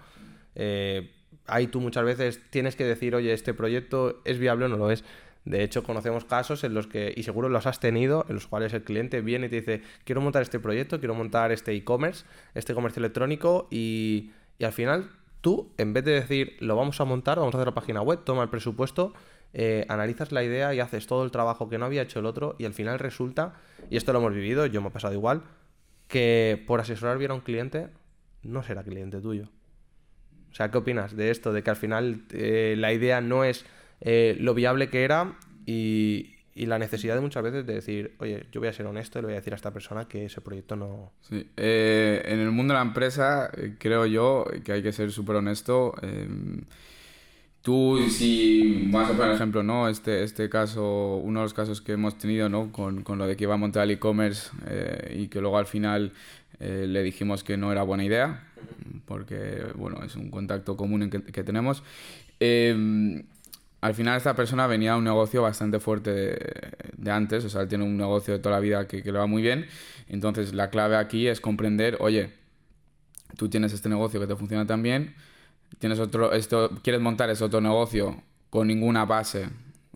eh, 0.54 1.10
ahí 1.46 1.66
tú 1.66 1.82
muchas 1.82 2.04
veces 2.04 2.40
tienes 2.48 2.76
que 2.76 2.84
decir, 2.84 3.14
oye, 3.14 3.34
este 3.34 3.52
proyecto 3.52 4.22
es 4.24 4.38
viable 4.38 4.64
o 4.64 4.68
no 4.68 4.78
lo 4.78 4.90
es. 4.90 5.04
De 5.44 5.62
hecho, 5.64 5.82
conocemos 5.82 6.24
casos 6.24 6.64
en 6.64 6.72
los 6.72 6.86
que, 6.86 7.12
y 7.14 7.24
seguro 7.24 7.50
los 7.50 7.66
has 7.66 7.78
tenido, 7.78 8.24
en 8.26 8.36
los 8.36 8.46
cuales 8.46 8.72
el 8.72 8.84
cliente 8.84 9.20
viene 9.20 9.48
y 9.48 9.50
te 9.50 9.56
dice, 9.56 9.82
quiero 10.04 10.22
montar 10.22 10.40
este 10.40 10.58
proyecto, 10.58 10.98
quiero 10.98 11.14
montar 11.14 11.52
este 11.52 11.74
e-commerce, 11.74 12.24
este 12.54 12.72
comercio 12.72 13.00
electrónico, 13.00 13.68
y, 13.70 14.30
al 14.62 14.72
final 14.72 15.10
tú, 15.42 15.70
en 15.76 15.92
vez 15.92 16.06
de 16.06 16.12
decir, 16.12 16.56
lo 16.60 16.74
vamos 16.74 17.02
a 17.02 17.04
montar, 17.04 17.38
vamos 17.38 17.54
a 17.54 17.58
hacer 17.58 17.68
la 17.68 17.74
página 17.74 18.00
web, 18.00 18.20
toma 18.24 18.44
el 18.44 18.48
presupuesto, 18.48 19.12
eh, 19.54 19.86
analizas 19.88 20.30
la 20.30 20.44
idea 20.44 20.74
y 20.74 20.80
haces 20.80 21.06
todo 21.06 21.24
el 21.24 21.30
trabajo 21.30 21.68
que 21.68 21.78
no 21.78 21.86
había 21.86 22.02
hecho 22.02 22.18
el 22.18 22.26
otro, 22.26 22.54
y 22.58 22.64
al 22.64 22.74
final 22.74 22.98
resulta, 22.98 23.54
y 23.90 23.96
esto 23.96 24.12
lo 24.12 24.18
hemos 24.18 24.34
vivido, 24.34 24.66
yo 24.66 24.82
me 24.82 24.88
he 24.88 24.90
pasado 24.90 25.14
igual, 25.14 25.42
que 26.06 26.62
por 26.66 26.80
asesorar 26.80 27.18
bien 27.18 27.30
a 27.30 27.34
un 27.34 27.40
cliente, 27.40 27.88
no 28.42 28.62
será 28.62 28.82
cliente 28.82 29.20
tuyo. 29.20 29.48
O 30.50 30.54
sea, 30.54 30.70
¿qué 30.70 30.78
opinas 30.78 31.16
de 31.16 31.30
esto? 31.30 31.52
De 31.52 31.62
que 31.62 31.70
al 31.70 31.76
final 31.76 32.24
eh, 32.30 32.74
la 32.78 32.92
idea 32.92 33.20
no 33.20 33.44
es 33.44 33.64
eh, 34.00 34.36
lo 34.40 34.54
viable 34.54 34.88
que 34.88 35.04
era 35.04 35.36
y, 35.66 36.34
la 36.54 36.80
necesidad 36.80 37.14
de 37.14 37.20
muchas 37.20 37.44
veces 37.44 37.64
de 37.64 37.74
decir, 37.74 38.16
oye, 38.18 38.46
yo 38.50 38.60
voy 38.60 38.68
a 38.68 38.72
ser 38.72 38.84
honesto 38.86 39.18
y 39.18 39.22
le 39.22 39.26
voy 39.26 39.34
a 39.34 39.36
decir 39.36 39.52
a 39.52 39.56
esta 39.56 39.72
persona 39.72 40.08
que 40.08 40.24
ese 40.24 40.40
proyecto 40.40 40.74
no... 40.74 41.12
Sí. 41.20 41.48
En 41.56 42.40
el 42.40 42.50
mundo 42.50 42.74
de 42.74 42.80
la 42.80 42.84
empresa 42.84 43.48
creo 43.78 44.06
yo 44.06 44.44
que 44.64 44.72
hay 44.72 44.82
que 44.82 44.90
ser 44.90 45.12
súper 45.12 45.36
honesto. 45.36 45.94
Tú, 47.62 47.98
si 48.08 48.88
vas 48.90 49.10
a 49.10 49.14
poner 49.14 49.34
ejemplo, 49.34 49.62
¿no? 49.62 49.88
Este, 49.88 50.22
este 50.22 50.48
caso, 50.48 51.16
uno 51.16 51.40
de 51.40 51.44
los 51.44 51.54
casos 51.54 51.80
que 51.80 51.92
hemos 51.92 52.18
tenido, 52.18 52.48
¿no? 52.48 52.72
Con, 52.72 53.02
con 53.02 53.18
lo 53.18 53.26
de 53.26 53.36
que 53.36 53.44
iba 53.44 53.54
a 53.54 53.58
montar 53.58 53.84
el 53.84 53.92
e-commerce 53.92 54.50
y 55.14 55.28
que 55.28 55.40
luego 55.40 55.58
al 55.58 55.66
final 55.66 56.12
le 56.60 57.02
dijimos 57.02 57.44
que 57.44 57.56
no 57.56 57.70
era 57.70 57.82
buena 57.82 58.04
idea, 58.04 58.44
porque, 59.06 59.64
bueno, 59.74 60.02
es 60.04 60.16
un 60.16 60.30
contacto 60.30 60.76
común 60.76 61.08
que, 61.10 61.22
que 61.22 61.44
tenemos 61.44 61.82
al 63.80 63.94
final 63.94 64.16
esta 64.16 64.34
persona 64.34 64.66
venía 64.66 64.94
a 64.94 64.96
un 64.96 65.04
negocio 65.04 65.42
bastante 65.42 65.78
fuerte 65.78 66.36
de, 66.96 67.10
antes, 67.10 67.44
o 67.44 67.48
sea, 67.48 67.62
él 67.62 67.68
tiene 67.68 67.84
un 67.84 67.96
negocio 67.96 68.34
de 68.34 68.40
toda 68.40 68.56
la 68.56 68.60
vida 68.60 68.88
que, 68.88 69.02
le 69.02 69.12
va 69.12 69.26
muy 69.26 69.42
bien. 69.42 69.66
Entonces 70.08 70.52
la 70.54 70.70
clave 70.70 70.96
aquí 70.96 71.28
es 71.28 71.40
comprender, 71.40 71.96
oye, 72.00 72.32
tú 73.36 73.48
tienes 73.48 73.72
este 73.72 73.88
negocio 73.88 74.18
que 74.20 74.26
te 74.26 74.36
funciona 74.36 74.66
tan 74.66 74.82
bien, 74.82 75.14
tienes 75.78 75.98
otro, 75.98 76.32
esto, 76.32 76.70
quieres 76.82 77.00
montar 77.00 77.30
ese 77.30 77.44
otro 77.44 77.60
negocio 77.60 78.22
con 78.50 78.66
ninguna 78.66 79.04
base 79.04 79.48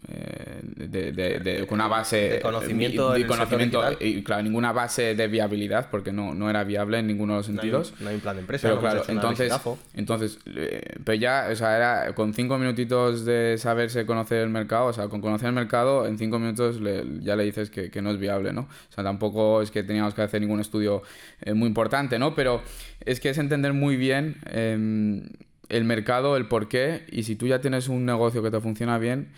eh, 0.09 0.61
de, 0.65 1.13
de, 1.13 1.65
con 1.65 1.77
una 1.77 1.87
base 1.87 2.17
de 2.17 2.41
conocimiento, 2.41 3.17
y, 3.17 3.25
conocimiento 3.25 3.81
y 4.01 4.25
claro 4.25 4.43
ninguna 4.43 4.73
base 4.73 5.15
de 5.15 5.29
viabilidad 5.29 5.91
porque 5.93 6.11
no, 6.11 6.35
no 6.35 6.51
era 6.51 6.65
viable 6.65 6.99
en 6.99 7.07
ninguno 7.07 7.35
de 7.35 7.39
los 7.39 7.47
sentidos. 7.47 7.95
no 8.01 8.09
hay, 8.09 8.17
un 8.17 8.21
plan 8.21 8.35
de 8.35 8.41
empresa 8.41 8.67
pero 8.67 8.81
claro 8.81 9.05
entonces 9.07 9.53
entonces 9.95 10.41
eh, 10.47 10.97
pero 11.05 11.15
ya 11.15 11.47
o 11.53 11.55
sea 11.55 11.77
era 11.77 12.15
con 12.17 12.35
cinco 12.35 12.59
minutitos 12.59 13.25
de 13.25 13.55
saberse 13.59 14.05
conocer 14.05 14.39
el 14.39 14.51
mercado 14.51 14.87
o 14.87 14.93
sea 14.93 15.07
con 15.07 15.21
conocer 15.21 15.47
el 15.47 15.55
mercado 15.55 16.05
en 16.09 16.19
cinco 16.19 16.41
minutos 16.41 16.81
ya 17.21 17.37
le 17.37 17.45
dices 17.45 17.71
que, 17.71 17.93
que, 17.93 18.03
no 18.03 18.11
es 18.11 18.19
viable 18.19 18.53
no 18.53 18.63
o 18.63 18.93
sea 18.93 19.05
tampoco 19.05 19.63
es 19.63 19.71
que 19.71 19.85
teníamos 19.85 20.15
que 20.15 20.23
hacer 20.23 20.41
ningún 20.41 20.59
estudio 20.59 21.05
eh, 21.43 21.55
muy 21.55 21.69
importante 21.69 22.19
no 22.19 22.35
pero 22.35 22.61
es 23.05 23.21
que 23.21 23.31
es 23.31 23.39
entender 23.39 23.73
muy 23.73 23.97
bien 23.97 24.39
em, 24.47 25.29
el 25.73 25.85
mercado 25.85 26.37
el 26.37 26.47
por 26.47 26.69
qué 26.69 27.05
y 27.11 27.25
si 27.25 27.37
tú 27.37 27.47
ya 27.47 27.61
tienes 27.61 27.89
un 27.89 28.05
negocio 28.05 28.43
que 28.43 28.51
te 28.51 28.61
funciona 28.61 28.99
bien 28.99 29.33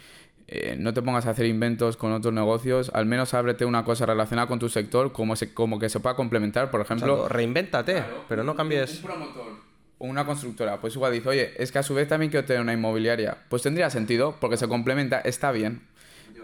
eh, 0.46 0.76
no 0.78 0.92
te 0.92 1.00
pongas 1.00 1.26
a 1.26 1.30
hacer 1.30 1.46
inventos 1.46 1.96
con 1.96 2.12
otros 2.12 2.34
negocios, 2.34 2.90
al 2.92 3.06
menos 3.06 3.32
ábrete 3.32 3.64
una 3.64 3.82
cosa 3.82 4.04
relacionada 4.04 4.46
con 4.46 4.58
tu 4.58 4.68
sector 4.68 5.10
como, 5.12 5.36
se, 5.36 5.54
como 5.54 5.78
que 5.78 5.88
se 5.88 6.00
pueda 6.00 6.16
complementar, 6.16 6.70
por 6.70 6.82
ejemplo... 6.82 7.28
reinvéntate, 7.28 8.04
pero 8.28 8.44
no 8.44 8.54
cambies... 8.54 8.96
Un 8.96 9.02
promotor 9.02 9.74
o 9.98 10.06
una 10.06 10.26
constructora, 10.26 10.80
pues 10.80 10.96
igual 10.96 11.12
dice, 11.12 11.28
oye, 11.28 11.54
es 11.56 11.70
que 11.72 11.78
a 11.78 11.82
su 11.82 11.94
vez 11.94 12.08
también 12.08 12.30
quiero 12.30 12.46
tener 12.46 12.60
una 12.60 12.72
inmobiliaria. 12.72 13.38
Pues 13.48 13.62
tendría 13.62 13.90
sentido, 13.90 14.36
porque 14.40 14.56
se 14.56 14.68
complementa, 14.68 15.20
está 15.20 15.52
bien. 15.52 15.82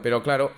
Pero 0.03 0.23
claro, 0.23 0.53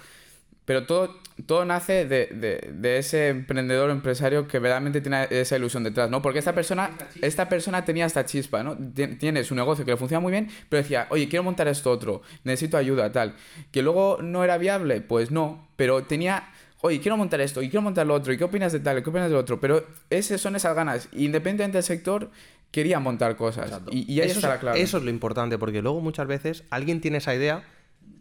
pero 0.65 0.87
todo, 0.87 1.19
todo 1.47 1.65
nace 1.65 2.07
de, 2.07 2.27
de, 2.27 2.73
de, 2.73 2.99
ese 2.99 3.29
emprendedor 3.29 3.91
o 3.91 3.93
empresario 3.93 4.47
que 4.47 4.59
verdaderamente 4.59 5.01
tiene 5.01 5.27
esa 5.31 5.57
ilusión 5.57 5.83
detrás, 5.83 6.09
¿no? 6.09 6.23
Porque 6.23 6.39
esta 6.39 6.55
persona, 6.55 6.91
esta 7.21 7.49
persona 7.49 7.85
tenía 7.85 8.07
esta 8.07 8.25
chispa, 8.25 8.63
¿no? 8.63 8.77
Tiene 8.95 9.43
su 9.43 9.55
negocio 9.55 9.85
que 9.85 9.91
le 9.91 9.97
funciona 9.97 10.21
muy 10.21 10.31
bien, 10.31 10.49
pero 10.69 10.83
decía, 10.83 11.07
oye, 11.11 11.29
quiero 11.29 11.43
montar 11.43 11.67
esto 11.67 11.91
otro, 11.91 12.23
necesito 12.45 12.77
ayuda, 12.77 13.11
tal. 13.11 13.35
Que 13.73 13.83
luego 13.83 14.19
no 14.23 14.45
era 14.45 14.57
viable, 14.57 15.01
pues 15.01 15.33
no, 15.33 15.69
pero 15.75 16.05
tenía, 16.05 16.49
oye, 16.81 17.01
quiero 17.01 17.17
montar 17.17 17.41
esto 17.41 17.61
y 17.61 17.69
quiero 17.69 17.83
montar 17.83 18.07
lo 18.07 18.15
otro, 18.15 18.33
¿y 18.33 18.39
qué 18.39 18.45
opinas 18.45 18.73
de 18.73 18.81
tal? 18.81 19.03
¿Qué 19.03 19.11
opinas 19.11 19.29
de 19.29 19.35
lo 19.35 19.41
otro? 19.41 19.61
Pero 19.61 19.85
ese 20.11 20.39
son 20.39 20.55
esas 20.55 20.77
ganas, 20.77 21.09
independientemente 21.13 21.79
del 21.79 21.85
sector, 21.85 22.31
quería 22.71 23.01
montar 23.01 23.35
cosas. 23.35 23.81
Y, 23.91 24.11
y, 24.13 24.21
ahí 24.21 24.31
está 24.31 24.49
la 24.49 24.61
clave. 24.61 24.81
Eso 24.81 24.99
es 24.99 25.03
lo 25.03 25.11
importante, 25.11 25.59
porque 25.59 25.83
luego 25.83 26.01
muchas 26.01 26.29
veces 26.29 26.63
alguien 26.71 27.01
tiene 27.01 27.19
esa 27.19 27.35
idea 27.35 27.65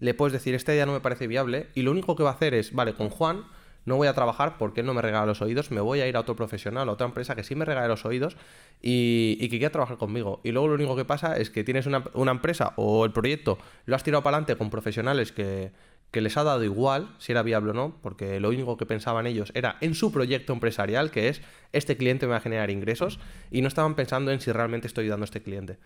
le 0.01 0.13
puedes 0.13 0.34
decir, 0.34 0.53
esta 0.53 0.74
idea 0.74 0.86
no 0.86 0.91
me 0.91 1.00
parece 1.00 1.27
viable, 1.27 1.70
y 1.74 1.84
lo 1.84 1.91
único 1.91 2.17
que 2.17 2.24
va 2.24 2.31
a 2.31 2.34
hacer 2.34 2.53
es, 2.53 2.74
vale, 2.74 2.93
con 2.93 3.10
Juan 3.10 3.46
no 3.86 3.96
voy 3.96 4.08
a 4.08 4.13
trabajar 4.13 4.58
porque 4.58 4.81
él 4.81 4.86
no 4.86 4.93
me 4.93 5.01
regala 5.01 5.25
los 5.25 5.41
oídos, 5.41 5.72
me 5.72 5.81
voy 5.81 6.01
a 6.01 6.08
ir 6.08 6.15
a 6.15 6.20
otro 6.20 6.36
profesional, 6.36 6.89
a 6.89 6.91
otra 6.91 7.08
empresa 7.08 7.36
que 7.36 7.43
sí 7.43 7.55
me 7.55 7.65
regale 7.65 7.88
los 7.88 8.05
oídos 8.05 8.36
y, 8.81 9.38
y 9.39 9.50
que 9.50 9.58
quiera 9.58 9.72
trabajar 9.72 9.98
conmigo. 9.98 10.39
Y 10.43 10.51
luego 10.51 10.67
lo 10.67 10.75
único 10.75 10.96
que 10.96 11.05
pasa 11.05 11.38
es 11.38 11.50
que 11.50 11.63
tienes 11.63 11.88
una, 11.88 12.03
una 12.13 12.31
empresa 12.31 12.74
o 12.75 13.05
el 13.05 13.12
proyecto 13.12 13.58
lo 13.86 13.96
has 13.96 14.03
tirado 14.03 14.22
para 14.22 14.38
adelante 14.38 14.55
con 14.55 14.70
profesionales 14.70 15.31
que, 15.31 15.72
que 16.12 16.22
les 16.22 16.38
ha 16.38 16.43
dado 16.43 16.63
igual 16.63 17.15
si 17.17 17.31
era 17.31 17.41
viable 17.41 17.72
o 17.72 17.74
no, 17.74 17.98
porque 18.01 18.39
lo 18.39 18.50
único 18.50 18.77
que 18.77 18.86
pensaban 18.86 19.25
ellos 19.25 19.51
era 19.55 19.77
en 19.81 19.96
su 19.96 20.12
proyecto 20.12 20.53
empresarial, 20.53 21.10
que 21.10 21.29
es 21.29 21.41
este 21.72 21.98
cliente 21.98 22.27
me 22.27 22.31
va 22.31 22.38
a 22.38 22.41
generar 22.41 22.70
ingresos, 22.70 23.20
y 23.50 23.62
no 23.62 23.67
estaban 23.67 23.96
pensando 23.96 24.31
en 24.31 24.41
si 24.41 24.51
realmente 24.51 24.88
estoy 24.88 25.05
ayudando 25.05 25.24
a 25.24 25.25
este 25.25 25.41
cliente. 25.41 25.79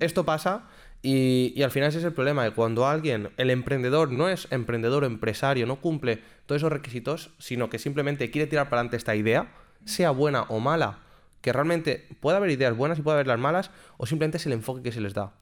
Esto 0.00 0.24
pasa 0.24 0.68
y, 1.06 1.62
al 1.62 1.70
final 1.70 1.90
ese 1.90 1.98
es 1.98 2.04
el 2.04 2.14
problema, 2.14 2.44
de 2.44 2.52
cuando 2.52 2.86
alguien, 2.86 3.28
el 3.36 3.50
emprendedor, 3.50 4.10
no 4.10 4.30
es 4.30 4.48
emprendedor 4.50 5.04
o 5.04 5.06
empresario, 5.06 5.66
no 5.66 5.76
cumple 5.76 6.20
todos 6.46 6.60
esos 6.60 6.72
requisitos, 6.72 7.30
sino 7.38 7.68
que 7.68 7.78
simplemente 7.78 8.30
quiere 8.30 8.46
tirar 8.46 8.70
para 8.70 8.80
adelante 8.80 8.96
esta 8.96 9.14
idea, 9.14 9.52
sea 9.84 10.12
buena 10.12 10.44
o 10.44 10.60
mala, 10.60 11.00
que 11.42 11.52
realmente 11.52 12.08
puede 12.20 12.38
haber 12.38 12.48
ideas 12.48 12.74
buenas 12.74 12.98
y 12.98 13.02
puede 13.02 13.16
haber 13.16 13.26
las 13.26 13.38
malas, 13.38 13.70
o 13.98 14.06
simplemente 14.06 14.38
es 14.38 14.46
el 14.46 14.54
enfoque 14.54 14.82
que 14.82 14.92
se 14.92 15.02
les 15.02 15.12
da. 15.12 15.34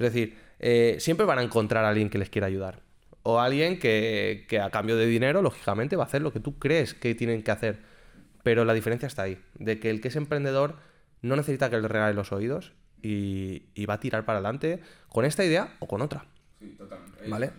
Es 0.00 0.12
decir, 0.12 0.36
eh, 0.58 0.96
siempre 0.98 1.24
van 1.24 1.38
a 1.38 1.42
encontrar 1.42 1.84
a 1.84 1.90
alguien 1.90 2.10
que 2.10 2.18
les 2.18 2.28
quiera 2.28 2.48
ayudar 2.48 2.82
o 3.22 3.38
alguien 3.38 3.78
que, 3.78 4.46
que, 4.48 4.58
a 4.58 4.70
cambio 4.70 4.96
de 4.96 5.06
dinero, 5.06 5.42
lógicamente, 5.42 5.94
va 5.94 6.02
a 6.02 6.06
hacer 6.06 6.22
lo 6.22 6.32
que 6.32 6.40
tú 6.40 6.58
crees 6.58 6.92
que 6.92 7.14
tienen 7.14 7.44
que 7.44 7.52
hacer. 7.52 7.78
Pero 8.42 8.64
la 8.64 8.74
diferencia 8.74 9.06
está 9.06 9.22
ahí, 9.22 9.40
de 9.54 9.78
que 9.78 9.90
el 9.90 10.00
que 10.00 10.08
es 10.08 10.16
emprendedor 10.16 10.74
no 11.22 11.36
necesita 11.36 11.70
que 11.70 11.78
le 11.80 11.86
regale 11.86 12.14
los 12.14 12.32
oídos 12.32 12.72
y, 13.04 13.66
y 13.74 13.86
va 13.86 13.94
a 13.94 14.00
tirar 14.00 14.24
para 14.24 14.38
adelante 14.38 14.80
con 15.08 15.24
esta 15.24 15.44
idea 15.44 15.76
o 15.78 15.86
con 15.86 16.02
otra. 16.02 16.24
Sí, 16.58 16.74
totalmente. 16.78 17.28
¿Vale? 17.28 17.52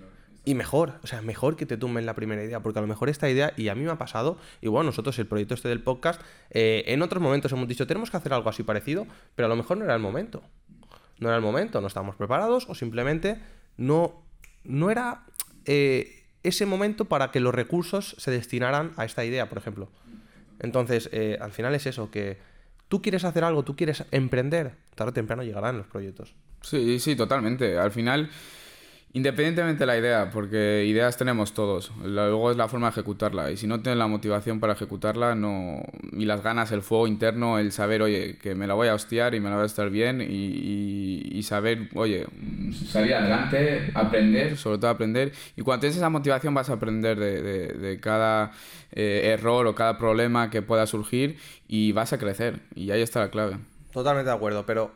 Y 0.44 0.54
mejor, 0.54 1.00
o 1.04 1.08
sea, 1.08 1.22
mejor 1.22 1.56
que 1.56 1.66
te 1.66 1.76
tumben 1.76 2.06
la 2.06 2.14
primera 2.14 2.44
idea, 2.44 2.60
porque 2.62 2.78
a 2.78 2.82
lo 2.82 2.88
mejor 2.88 3.10
esta 3.10 3.30
idea, 3.30 3.54
y 3.58 3.70
a 3.70 3.76
mí 3.76 3.84
me 3.84 3.92
ha 3.92 3.98
pasado, 3.98 4.38
y 4.62 4.68
bueno, 4.68 4.86
nosotros 4.86 5.18
el 5.18 5.26
proyecto 5.26 5.56
este 5.56 5.70
del 5.70 5.82
podcast, 5.82 6.22
eh, 6.52 6.84
en 6.88 7.02
otros 7.02 7.22
momentos 7.22 7.52
hemos 7.52 7.68
dicho, 7.68 7.88
tenemos 7.88 8.12
que 8.12 8.18
hacer 8.18 8.32
algo 8.32 8.50
así 8.50 8.62
parecido, 8.62 9.08
pero 9.36 9.48
a 9.48 9.50
lo 9.50 9.56
mejor 9.56 9.78
no 9.78 9.86
era 9.86 9.96
el 9.96 10.02
momento. 10.02 10.44
No 11.20 11.30
era 11.30 11.38
el 11.38 11.42
momento, 11.42 11.82
no 11.82 11.88
estábamos 11.88 12.16
preparados 12.16 12.68
o 12.70 12.76
simplemente 12.76 13.40
no, 13.78 14.22
no 14.64 14.92
era 14.92 15.26
eh, 15.66 16.26
ese 16.44 16.68
momento 16.68 17.06
para 17.06 17.32
que 17.32 17.40
los 17.40 17.56
recursos 17.56 18.16
se 18.20 18.30
destinaran 18.30 18.92
a 18.98 19.06
esta 19.06 19.26
idea, 19.26 19.50
por 19.50 19.58
ejemplo. 19.58 19.90
Entonces, 20.60 21.10
eh, 21.12 21.38
al 21.42 21.52
final 21.54 21.74
es 21.74 21.88
eso, 21.88 22.12
que 22.12 22.38
tú 22.88 23.02
quieres 23.02 23.24
hacer 23.24 23.44
algo, 23.44 23.64
tú 23.64 23.76
quieres 23.76 24.04
emprender, 24.12 24.76
tarde 24.96 25.12
o 25.12 25.14
temprano 25.14 25.44
llegarán 25.44 25.78
los 25.78 25.88
proyectos. 25.88 26.34
Sí, 26.62 27.00
sí, 27.00 27.16
totalmente. 27.16 27.78
Al 27.78 27.92
final, 27.92 28.30
independientemente 29.16 29.80
de 29.80 29.86
la 29.86 29.98
idea, 29.98 30.30
porque 30.30 30.84
ideas 30.86 31.16
tenemos 31.16 31.54
todos, 31.54 31.94
luego 32.04 32.52
es 32.52 32.58
la 32.58 32.68
forma 32.68 32.88
de 32.88 32.92
ejecutarla. 32.92 33.50
Y 33.50 33.56
si 33.56 33.66
no 33.66 33.80
tienes 33.80 33.98
la 33.98 34.08
motivación 34.08 34.60
para 34.60 34.74
ejecutarla, 34.74 35.36
no 35.36 35.84
y 36.12 36.26
las 36.26 36.44
ganas, 36.44 36.74
el 36.74 36.82
fuego 36.82 37.08
interno, 37.08 37.58
el 37.58 37.72
saber, 37.72 38.02
oye, 38.02 38.38
que 38.38 38.56
me 38.56 38.68
la 38.68 38.74
voy 38.74 38.90
a 38.90 38.94
hostiar 38.94 39.34
y 39.34 39.40
me 39.40 39.50
la 39.50 39.56
voy 39.56 39.64
a 39.64 39.68
estar 39.68 39.90
bien, 39.90 40.20
y, 40.22 41.42
saber, 41.44 41.90
oye, 41.96 42.26
salir 42.92 43.14
adelante, 43.14 43.90
aprender, 43.94 44.58
sobre 44.58 44.80
todo 44.80 44.92
aprender. 44.92 45.32
Y 45.56 45.62
cuando 45.62 45.82
tienes 45.82 45.96
esa 45.96 46.10
motivación 46.10 46.54
vas 46.54 46.70
a 46.70 46.74
aprender 46.74 47.18
de, 47.18 47.42
de, 47.42 47.68
de 47.68 48.00
cada 48.02 48.52
eh, 48.92 49.30
error 49.32 49.66
o 49.66 49.76
cada 49.76 49.98
problema 49.98 50.50
que 50.50 50.62
pueda 50.62 50.88
surgir 50.88 51.38
y 51.70 51.94
vas 51.94 52.12
a 52.12 52.18
crecer. 52.18 52.64
Y 52.76 52.92
ahí 52.92 53.02
está 53.02 53.22
la 53.22 53.30
clave. 53.30 53.60
Totalmente 53.94 54.30
de 54.30 54.36
acuerdo, 54.36 54.66
pero 54.66 54.92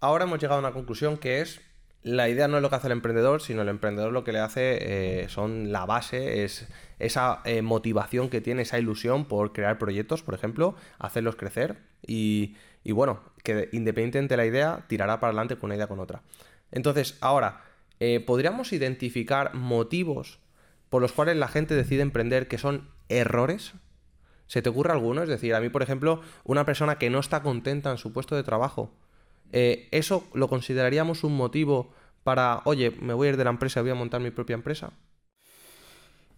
ahora 0.00 0.24
hemos 0.24 0.40
llegado 0.40 0.56
a 0.56 0.60
una 0.64 0.72
conclusión 0.72 1.16
que 1.16 1.42
es 1.42 1.60
la 2.02 2.28
idea 2.28 2.48
no 2.48 2.56
es 2.56 2.62
lo 2.62 2.70
que 2.70 2.76
hace 2.76 2.86
el 2.86 2.92
emprendedor, 2.92 3.42
sino 3.42 3.62
el 3.62 3.68
emprendedor 3.68 4.12
lo 4.12 4.24
que 4.24 4.32
le 4.32 4.38
hace 4.38 4.78
eh, 5.22 5.28
son 5.28 5.70
la 5.70 5.84
base, 5.84 6.44
es 6.44 6.66
esa 6.98 7.40
eh, 7.44 7.62
motivación 7.62 8.30
que 8.30 8.40
tiene, 8.40 8.62
esa 8.62 8.78
ilusión 8.78 9.26
por 9.26 9.52
crear 9.52 9.78
proyectos, 9.78 10.22
por 10.22 10.34
ejemplo, 10.34 10.74
hacerlos 10.98 11.36
crecer 11.36 11.78
y, 12.06 12.56
y, 12.84 12.92
bueno, 12.92 13.20
que 13.42 13.68
independientemente 13.72 14.32
de 14.32 14.36
la 14.36 14.46
idea, 14.46 14.84
tirará 14.88 15.20
para 15.20 15.30
adelante 15.30 15.56
con 15.56 15.68
una 15.68 15.76
idea 15.76 15.88
con 15.88 16.00
otra. 16.00 16.22
Entonces, 16.72 17.18
ahora, 17.20 17.62
eh, 18.00 18.20
¿podríamos 18.20 18.72
identificar 18.72 19.54
motivos 19.54 20.38
por 20.88 21.02
los 21.02 21.12
cuales 21.12 21.36
la 21.36 21.48
gente 21.48 21.74
decide 21.74 22.02
emprender 22.02 22.48
que 22.48 22.56
son 22.56 22.88
errores? 23.10 23.74
¿Se 24.46 24.62
te 24.62 24.70
ocurre 24.70 24.92
alguno? 24.92 25.22
Es 25.22 25.28
decir, 25.28 25.54
a 25.54 25.60
mí, 25.60 25.68
por 25.68 25.82
ejemplo, 25.82 26.22
una 26.44 26.64
persona 26.64 26.96
que 26.96 27.10
no 27.10 27.20
está 27.20 27.42
contenta 27.42 27.90
en 27.90 27.98
su 27.98 28.12
puesto 28.12 28.36
de 28.36 28.42
trabajo, 28.42 28.92
eh, 29.52 29.88
¿eso 29.90 30.24
lo 30.34 30.48
consideraríamos 30.48 31.24
un 31.24 31.36
motivo 31.36 31.92
para, 32.22 32.62
oye, 32.64 32.92
me 33.00 33.14
voy 33.14 33.28
a 33.28 33.30
ir 33.30 33.36
de 33.36 33.44
la 33.44 33.50
empresa, 33.50 33.82
voy 33.82 33.90
a 33.90 33.94
montar 33.94 34.20
mi 34.20 34.30
propia 34.30 34.54
empresa? 34.54 34.92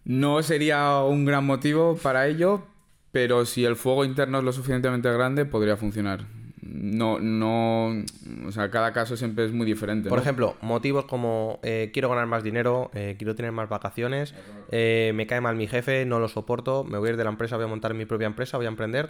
No 0.05 0.43
sería 0.43 1.01
un 1.01 1.25
gran 1.25 1.45
motivo 1.45 1.97
para 2.01 2.27
ello, 2.27 2.63
pero 3.11 3.45
si 3.45 3.63
el 3.63 3.75
fuego 3.75 4.05
interno 4.05 4.39
es 4.39 4.43
lo 4.43 4.51
suficientemente 4.51 5.11
grande, 5.11 5.45
podría 5.45 5.77
funcionar. 5.77 6.25
No, 6.61 7.19
no, 7.19 8.03
o 8.47 8.51
sea, 8.51 8.71
cada 8.71 8.93
caso 8.93 9.15
siempre 9.17 9.45
es 9.45 9.51
muy 9.51 9.65
diferente. 9.65 10.09
Por 10.09 10.19
ejemplo, 10.19 10.55
motivos 10.61 11.05
como 11.05 11.59
eh, 11.61 11.91
quiero 11.93 12.09
ganar 12.09 12.25
más 12.25 12.43
dinero, 12.43 12.89
eh, 12.93 13.15
quiero 13.17 13.35
tener 13.35 13.51
más 13.51 13.69
vacaciones, 13.69 14.33
eh, 14.71 15.11
me 15.13 15.27
cae 15.27 15.41
mal 15.41 15.55
mi 15.55 15.67
jefe, 15.67 16.05
no 16.05 16.19
lo 16.19 16.27
soporto, 16.27 16.83
me 16.83 16.97
voy 16.97 17.09
a 17.09 17.11
ir 17.11 17.17
de 17.17 17.23
la 17.25 17.29
empresa, 17.29 17.57
voy 17.57 17.65
a 17.65 17.67
montar 17.67 17.93
mi 17.93 18.05
propia 18.05 18.27
empresa, 18.27 18.57
voy 18.57 18.65
a 18.65 18.69
emprender. 18.69 19.09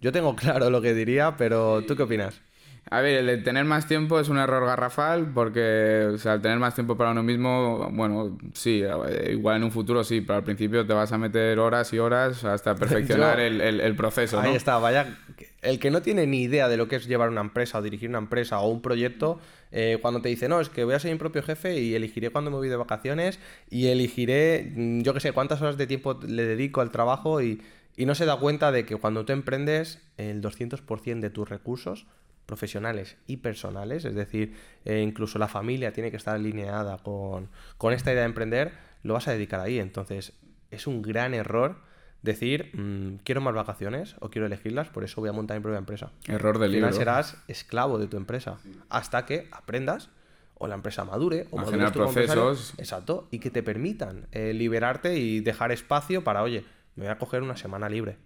Yo 0.00 0.12
tengo 0.12 0.36
claro 0.36 0.70
lo 0.70 0.80
que 0.80 0.94
diría, 0.94 1.36
pero 1.36 1.82
¿tú 1.82 1.96
qué 1.96 2.02
opinas? 2.02 2.40
A 2.88 3.02
ver, 3.02 3.18
el 3.18 3.26
de 3.26 3.38
tener 3.38 3.64
más 3.64 3.86
tiempo 3.86 4.18
es 4.18 4.28
un 4.28 4.38
error 4.38 4.64
garrafal 4.66 5.32
porque, 5.32 6.08
o 6.14 6.18
sea, 6.18 6.34
el 6.34 6.40
tener 6.40 6.58
más 6.58 6.74
tiempo 6.74 6.96
para 6.96 7.10
uno 7.10 7.22
mismo, 7.22 7.88
bueno, 7.92 8.38
sí, 8.54 8.82
igual 9.30 9.58
en 9.58 9.64
un 9.64 9.70
futuro 9.70 10.02
sí, 10.02 10.22
pero 10.22 10.38
al 10.38 10.44
principio 10.44 10.84
te 10.84 10.92
vas 10.92 11.12
a 11.12 11.18
meter 11.18 11.58
horas 11.58 11.92
y 11.92 11.98
horas 11.98 12.42
hasta 12.44 12.74
perfeccionar 12.76 13.38
Yo, 13.38 13.44
el, 13.44 13.60
el, 13.60 13.80
el, 13.80 13.94
proceso. 13.94 14.40
Ahí 14.40 14.50
¿no? 14.50 14.56
está, 14.56 14.78
vaya. 14.78 15.18
El 15.62 15.78
que 15.78 15.90
no 15.90 16.02
tiene 16.02 16.26
ni 16.26 16.42
idea 16.42 16.68
de 16.68 16.76
lo 16.76 16.88
que 16.88 16.96
es 16.96 17.06
llevar 17.06 17.28
una 17.28 17.42
empresa 17.42 17.78
o 17.78 17.82
dirigir 17.82 18.08
una 18.08 18.18
empresa 18.18 18.58
o 18.60 18.68
un 18.68 18.82
proyecto, 18.82 19.38
eh, 19.70 19.98
cuando 20.00 20.20
te 20.20 20.28
dice, 20.28 20.48
no, 20.48 20.60
es 20.60 20.68
que 20.68 20.82
voy 20.82 20.94
a 20.94 20.98
ser 20.98 21.12
mi 21.12 21.18
propio 21.18 21.42
jefe 21.42 21.78
y 21.78 21.94
elegiré 21.94 22.30
cuándo 22.30 22.50
me 22.50 22.56
voy 22.56 22.68
de 22.68 22.76
vacaciones 22.76 23.38
y 23.68 23.86
elegiré, 23.86 24.72
mm, 24.74 25.02
yo 25.02 25.14
qué 25.14 25.20
sé, 25.20 25.32
cuántas 25.32 25.62
horas 25.62 25.76
de 25.76 25.86
tiempo 25.86 26.18
le 26.26 26.44
dedico 26.44 26.80
al 26.80 26.90
trabajo 26.90 27.40
y, 27.40 27.62
y 27.96 28.06
no 28.06 28.16
se 28.16 28.24
da 28.24 28.36
cuenta 28.38 28.72
de 28.72 28.84
que 28.84 28.96
cuando 28.96 29.24
tú 29.24 29.32
emprendes, 29.32 30.00
el 30.16 30.42
200% 30.42 31.20
de 31.20 31.30
tus 31.30 31.48
recursos 31.48 32.06
profesionales 32.50 33.16
y 33.28 33.36
personales, 33.36 34.04
es 34.04 34.16
decir, 34.16 34.56
eh, 34.84 35.02
incluso 35.02 35.38
la 35.38 35.46
familia 35.46 35.92
tiene 35.92 36.10
que 36.10 36.16
estar 36.16 36.34
alineada 36.34 36.98
con, 36.98 37.48
con, 37.78 37.92
esta 37.92 38.10
idea 38.10 38.22
de 38.22 38.26
emprender, 38.26 38.72
lo 39.04 39.14
vas 39.14 39.28
a 39.28 39.30
dedicar 39.30 39.60
ahí. 39.60 39.78
Entonces, 39.78 40.32
es 40.72 40.88
un 40.88 41.00
gran 41.00 41.32
error 41.32 41.76
decir, 42.22 42.72
mmm, 42.74 43.18
quiero 43.22 43.40
más 43.40 43.54
vacaciones 43.54 44.16
o 44.18 44.30
quiero 44.30 44.46
elegirlas, 44.46 44.88
por 44.88 45.04
eso 45.04 45.20
voy 45.20 45.30
a 45.30 45.32
montar 45.32 45.56
mi 45.58 45.62
propia 45.62 45.78
empresa. 45.78 46.10
Error 46.26 46.58
del 46.58 46.72
libro. 46.72 46.88
Al 46.88 46.92
final 46.92 47.22
serás 47.22 47.44
esclavo 47.46 47.98
de 47.98 48.08
tu 48.08 48.16
empresa 48.16 48.58
sí. 48.64 48.72
hasta 48.88 49.26
que 49.26 49.46
aprendas 49.52 50.10
o 50.56 50.66
la 50.66 50.74
empresa 50.74 51.04
madure 51.04 51.46
o 51.52 51.64
generar 51.64 51.92
procesos. 51.92 52.74
Exacto, 52.78 53.28
y 53.30 53.38
que 53.38 53.50
te 53.50 53.62
permitan 53.62 54.26
eh, 54.32 54.52
liberarte 54.54 55.16
y 55.18 55.38
dejar 55.38 55.70
espacio 55.70 56.24
para, 56.24 56.42
oye, 56.42 56.64
me 56.96 57.04
voy 57.04 57.12
a 57.12 57.18
coger 57.18 57.44
una 57.44 57.56
semana 57.56 57.88
libre. 57.88 58.18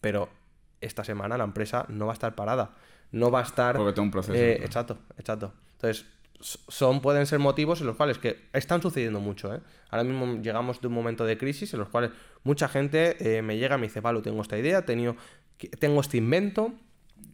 Pero 0.00 0.28
esta 0.80 1.02
semana 1.02 1.36
la 1.36 1.42
empresa 1.42 1.86
no 1.88 2.06
va 2.06 2.12
a 2.12 2.14
estar 2.14 2.36
parada 2.36 2.76
no 3.12 3.30
va 3.30 3.40
a 3.40 3.42
estar. 3.42 3.76
Porque 3.76 3.92
tengo 3.92 4.04
un 4.04 4.10
proceso. 4.10 4.34
Eh, 4.34 4.64
exacto, 4.64 4.98
exacto. 5.16 5.52
Entonces, 5.74 6.06
son, 6.40 7.00
pueden 7.00 7.26
ser 7.26 7.38
motivos 7.38 7.80
en 7.80 7.86
los 7.86 7.96
cuales 7.96 8.18
que 8.18 8.48
están 8.52 8.80
sucediendo 8.82 9.20
mucho. 9.20 9.54
¿eh? 9.54 9.60
Ahora 9.90 10.04
mismo 10.04 10.40
llegamos 10.40 10.80
de 10.80 10.86
un 10.86 10.94
momento 10.94 11.24
de 11.24 11.36
crisis 11.36 11.72
en 11.74 11.80
los 11.80 11.88
cuales 11.88 12.10
mucha 12.44 12.68
gente 12.68 13.16
eh, 13.36 13.42
me 13.42 13.58
llega 13.58 13.76
y 13.76 13.80
me 13.80 13.86
dice, 13.86 14.02
Pablo, 14.02 14.22
tengo 14.22 14.42
esta 14.42 14.58
idea, 14.58 14.84
tengo, 14.84 15.16
tengo 15.78 16.00
este 16.00 16.18
invento, 16.18 16.72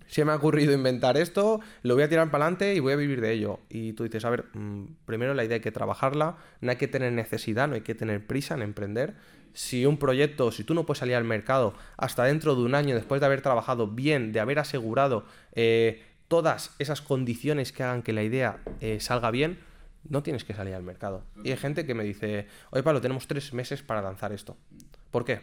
se 0.06 0.24
me 0.24 0.32
ha 0.32 0.36
ocurrido 0.36 0.72
inventar 0.72 1.16
esto, 1.16 1.60
lo 1.82 1.94
voy 1.94 2.04
a 2.04 2.08
tirar 2.08 2.30
para 2.30 2.44
adelante 2.44 2.74
y 2.74 2.80
voy 2.80 2.92
a 2.92 2.96
vivir 2.96 3.20
de 3.20 3.32
ello. 3.32 3.60
Y 3.68 3.92
tú 3.92 4.04
dices, 4.04 4.24
a 4.24 4.30
ver, 4.30 4.46
mmm, 4.54 4.84
primero 5.04 5.34
la 5.34 5.44
idea 5.44 5.56
hay 5.56 5.60
que 5.60 5.72
trabajarla, 5.72 6.36
no 6.60 6.70
hay 6.70 6.76
que 6.76 6.88
tener 6.88 7.12
necesidad, 7.12 7.68
no 7.68 7.74
hay 7.74 7.82
que 7.82 7.94
tener 7.94 8.26
prisa 8.26 8.54
en 8.54 8.62
emprender. 8.62 9.14
Si 9.54 9.86
un 9.86 9.96
proyecto, 9.96 10.52
si 10.52 10.64
tú 10.64 10.74
no 10.74 10.84
puedes 10.84 10.98
salir 10.98 11.14
al 11.14 11.24
mercado 11.24 11.74
hasta 11.96 12.24
dentro 12.24 12.54
de 12.54 12.62
un 12.62 12.74
año 12.74 12.94
después 12.94 13.20
de 13.20 13.26
haber 13.26 13.40
trabajado 13.40 13.86
bien, 13.86 14.32
de 14.32 14.40
haber 14.40 14.58
asegurado 14.58 15.24
eh, 15.52 16.02
todas 16.28 16.74
esas 16.78 17.00
condiciones 17.00 17.72
que 17.72 17.82
hagan 17.82 18.02
que 18.02 18.12
la 18.12 18.22
idea 18.22 18.58
eh, 18.80 18.98
salga 19.00 19.30
bien, 19.30 19.58
no 20.08 20.22
tienes 20.22 20.44
que 20.44 20.54
salir 20.54 20.74
al 20.74 20.82
mercado. 20.82 21.22
Y 21.42 21.50
hay 21.50 21.56
gente 21.56 21.86
que 21.86 21.94
me 21.94 22.04
dice, 22.04 22.46
oye 22.70 22.82
Pablo, 22.82 23.00
tenemos 23.00 23.26
tres 23.26 23.54
meses 23.54 23.82
para 23.82 24.02
lanzar 24.02 24.32
esto. 24.32 24.56
¿Por 25.10 25.24
qué? 25.24 25.40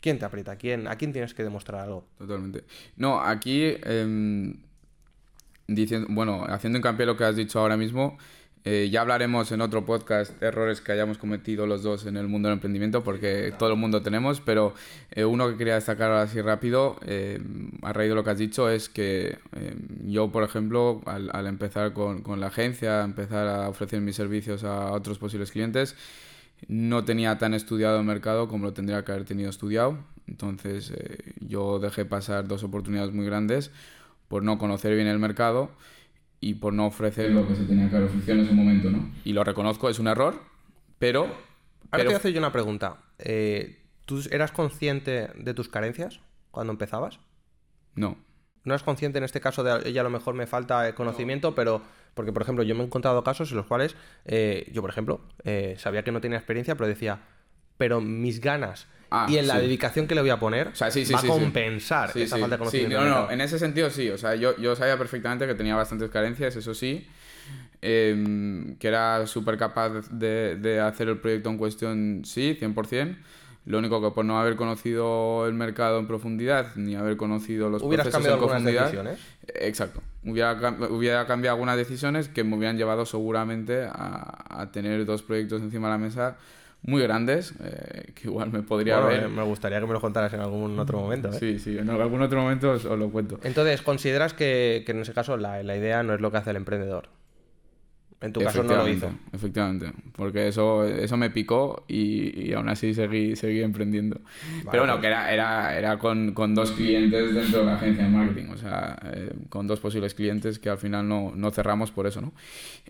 ¿Quién 0.00 0.18
te 0.18 0.24
aprieta? 0.24 0.56
¿Quién, 0.56 0.86
¿A 0.86 0.96
quién 0.96 1.12
tienes 1.12 1.32
que 1.32 1.42
demostrar 1.42 1.80
algo? 1.80 2.06
Totalmente. 2.18 2.64
No, 2.96 3.20
aquí, 3.20 3.62
eh, 3.62 4.54
diciendo, 5.66 6.08
bueno, 6.10 6.44
haciendo 6.48 6.78
hincapié 6.78 7.06
lo 7.06 7.16
que 7.16 7.24
has 7.24 7.36
dicho 7.36 7.58
ahora 7.60 7.76
mismo, 7.76 8.18
eh, 8.66 8.88
ya 8.90 9.02
hablaremos 9.02 9.52
en 9.52 9.60
otro 9.60 9.84
podcast 9.84 10.42
errores 10.42 10.80
que 10.80 10.92
hayamos 10.92 11.18
cometido 11.18 11.66
los 11.66 11.82
dos 11.82 12.06
en 12.06 12.16
el 12.16 12.28
mundo 12.28 12.48
del 12.48 12.54
emprendimiento, 12.54 13.04
porque 13.04 13.52
todo 13.58 13.70
el 13.70 13.76
mundo 13.76 14.00
tenemos, 14.00 14.40
pero 14.40 14.72
eh, 15.10 15.26
uno 15.26 15.50
que 15.50 15.58
quería 15.58 15.74
destacar 15.74 16.10
así 16.12 16.40
rápido, 16.40 16.96
eh, 17.04 17.42
a 17.82 17.92
raíz 17.92 18.08
de 18.08 18.14
lo 18.14 18.24
que 18.24 18.30
has 18.30 18.38
dicho, 18.38 18.70
es 18.70 18.88
que 18.88 19.36
yo, 20.06 20.32
por 20.32 20.44
ejemplo, 20.44 21.02
al, 21.04 21.46
empezar 21.46 21.92
con, 21.92 22.40
la 22.40 22.46
agencia, 22.46 23.02
empezar 23.02 23.48
a 23.48 23.68
ofrecer 23.68 24.00
mis 24.00 24.16
servicios 24.16 24.64
a 24.64 24.92
otros 24.92 25.18
posibles 25.18 25.50
clientes, 25.50 25.94
no 26.66 27.04
tenía 27.04 27.36
tan 27.36 27.52
estudiado 27.52 27.98
el 27.98 28.06
mercado 28.06 28.48
como 28.48 28.64
lo 28.64 28.72
tendría 28.72 29.04
que 29.04 29.12
haber 29.12 29.26
tenido 29.26 29.50
estudiado. 29.50 29.98
Entonces 30.26 30.90
yo 31.40 31.78
dejé 31.80 32.06
pasar 32.06 32.48
dos 32.48 32.62
oportunidades 32.64 33.12
muy 33.12 33.26
grandes 33.26 33.70
por 34.28 34.42
no 34.42 34.56
conocer 34.56 34.94
bien 34.94 35.06
el 35.06 35.18
mercado 35.18 35.70
y 36.44 36.54
por 36.54 36.74
no 36.74 36.86
ofrecer 36.86 37.30
lo 37.30 37.48
que 37.48 37.56
se 37.56 37.64
tenía 37.64 37.88
que 37.88 37.96
ofrecer 37.96 38.36
en 38.36 38.44
ese 38.44 38.52
momento, 38.52 38.90
¿no? 38.90 39.10
Y 39.24 39.32
lo 39.32 39.44
reconozco, 39.44 39.88
es 39.88 39.98
un 39.98 40.08
error, 40.08 40.42
pero... 40.98 41.22
Ahora 41.22 41.34
pero... 41.90 42.02
te 42.02 42.08
voy 42.08 42.14
a 42.14 42.18
hacer 42.18 42.32
yo 42.32 42.38
una 42.38 42.52
pregunta. 42.52 42.98
Eh, 43.18 43.82
¿Tú 44.04 44.20
eras 44.30 44.52
consciente 44.52 45.30
de 45.36 45.54
tus 45.54 45.70
carencias 45.70 46.20
cuando 46.50 46.72
empezabas? 46.72 47.18
No. 47.94 48.18
¿No 48.64 48.74
eras 48.74 48.82
consciente 48.82 49.16
en 49.16 49.24
este 49.24 49.40
caso 49.40 49.64
de, 49.64 49.72
oye, 49.72 49.98
a 49.98 50.02
lo 50.02 50.10
mejor 50.10 50.34
me 50.34 50.46
falta 50.46 50.94
conocimiento, 50.94 51.54
pero... 51.54 51.80
Porque, 52.12 52.32
por 52.32 52.42
ejemplo, 52.42 52.62
yo 52.62 52.74
me 52.74 52.82
he 52.82 52.86
encontrado 52.86 53.24
casos 53.24 53.50
en 53.50 53.56
los 53.56 53.66
cuales 53.66 53.96
eh, 54.26 54.70
yo, 54.70 54.82
por 54.82 54.90
ejemplo, 54.90 55.22
eh, 55.44 55.76
sabía 55.78 56.04
que 56.04 56.12
no 56.12 56.20
tenía 56.20 56.38
experiencia, 56.38 56.76
pero 56.76 56.86
decía, 56.86 57.22
pero 57.78 58.00
mis 58.00 58.40
ganas 58.40 58.86
Ah, 59.10 59.26
y 59.28 59.36
en 59.38 59.46
la 59.46 59.54
sí. 59.56 59.60
dedicación 59.60 60.08
que 60.08 60.16
le 60.16 60.22
voy 60.22 60.30
a 60.30 60.40
poner 60.40 60.68
O 60.68 60.74
sea, 60.74 60.90
sí, 60.90 61.04
sí, 61.06 61.12
va 61.12 61.20
a 61.20 61.22
compensar 61.26 62.10
esa 62.16 62.36
falta 62.36 62.56
de 62.56 62.64
Sí, 62.64 62.78
conocimiento. 62.80 63.00
no, 63.04 63.26
no, 63.26 63.30
en 63.30 63.40
ese 63.42 63.60
sentido 63.60 63.88
sí. 63.90 64.10
O 64.10 64.18
sea, 64.18 64.34
yo, 64.34 64.56
yo 64.56 64.74
sabía 64.74 64.98
perfectamente 64.98 65.46
que 65.46 65.54
tenía 65.54 65.76
bastantes 65.76 66.10
carencias, 66.10 66.56
eso 66.56 66.74
sí. 66.74 67.06
em, 67.80 68.76
que 68.78 68.88
era 68.88 69.26
súper 69.26 69.56
capaz 69.56 70.08
de, 70.10 70.56
de 70.56 70.80
hacer 70.80 71.08
el 71.08 71.18
proyecto 71.18 71.50
en 71.50 71.58
cuestión, 71.58 72.22
sí, 72.24 72.56
100%. 72.60 73.16
Lo 73.66 73.78
único 73.78 74.02
que 74.02 74.10
por 74.14 74.24
no 74.24 74.38
haber 74.38 74.56
conocido 74.56 75.46
el 75.46 75.54
mercado 75.54 75.98
en 75.98 76.06
profundidad, 76.06 76.74
ni 76.76 76.96
haber 76.96 77.16
conocido 77.16 77.70
los 77.70 77.82
Hubieras 77.82 78.08
procesos 78.08 78.38
cambiado 78.38 78.42
en 78.42 78.48
profundidad. 78.48 78.82
decisiones. 78.84 79.18
Exacto. 79.54 80.02
Hubiera, 80.24 80.52
hubiera 80.90 81.26
cambiado 81.26 81.54
algunas 81.54 81.76
decisiones 81.76 82.28
que 82.28 82.44
me 82.44 82.56
hubieran 82.56 82.76
llevado 82.76 83.06
seguramente 83.06 83.84
a, 83.84 84.44
a 84.60 84.70
tener 84.72 85.04
dos 85.06 85.22
proyectos 85.22 85.62
encima 85.62 85.86
de 85.88 85.92
la 85.94 85.98
mesa 85.98 86.36
muy 86.84 87.02
grandes, 87.02 87.54
eh, 87.62 88.12
que 88.14 88.28
igual 88.28 88.52
me 88.52 88.62
podría 88.62 89.00
Bueno, 89.00 89.08
haber... 89.08 89.24
eh, 89.24 89.28
me 89.28 89.42
gustaría 89.42 89.80
que 89.80 89.86
me 89.86 89.92
lo 89.92 90.00
contaras 90.00 90.32
en 90.34 90.40
algún 90.40 90.78
otro 90.78 90.98
momento. 91.00 91.28
¿eh? 91.28 91.32
Sí, 91.38 91.58
sí, 91.58 91.78
en 91.78 91.88
algún 91.90 92.22
otro 92.22 92.40
momento 92.42 92.72
os, 92.72 92.84
os 92.84 92.98
lo 92.98 93.10
cuento. 93.10 93.38
Entonces, 93.42 93.82
¿consideras 93.82 94.34
que, 94.34 94.82
que 94.84 94.92
en 94.92 95.00
ese 95.00 95.12
caso 95.12 95.36
la, 95.36 95.62
la 95.62 95.76
idea 95.76 96.02
no 96.02 96.14
es 96.14 96.20
lo 96.20 96.30
que 96.30 96.36
hace 96.38 96.50
el 96.50 96.56
emprendedor? 96.56 97.08
En 98.24 98.32
tu 98.32 98.40
caso 98.40 98.62
no 98.62 98.74
lo 98.76 98.88
hizo. 98.88 99.10
Efectivamente, 99.32 99.92
porque 100.16 100.48
eso, 100.48 100.84
eso 100.86 101.16
me 101.16 101.28
picó 101.30 101.84
y, 101.86 102.48
y 102.48 102.52
aún 102.54 102.68
así 102.70 102.94
seguí, 102.94 103.36
seguí 103.36 103.60
emprendiendo. 103.62 104.20
Pero 104.70 104.82
bueno, 104.84 104.94
pues. 104.94 105.00
que 105.02 105.06
era, 105.08 105.32
era, 105.32 105.78
era 105.78 105.98
con, 105.98 106.32
con 106.32 106.54
dos 106.54 106.72
clientes 106.72 107.34
dentro 107.34 107.60
de 107.60 107.64
la 107.66 107.74
agencia 107.74 108.04
de 108.04 108.10
marketing, 108.10 108.48
o 108.50 108.56
sea, 108.56 108.98
eh, 109.12 109.32
con 109.50 109.66
dos 109.66 109.78
posibles 109.80 110.14
clientes 110.14 110.58
que 110.58 110.70
al 110.70 110.78
final 110.78 111.06
no, 111.06 111.32
no 111.36 111.50
cerramos 111.50 111.90
por 111.90 112.06
eso, 112.06 112.20
¿no? 112.22 112.32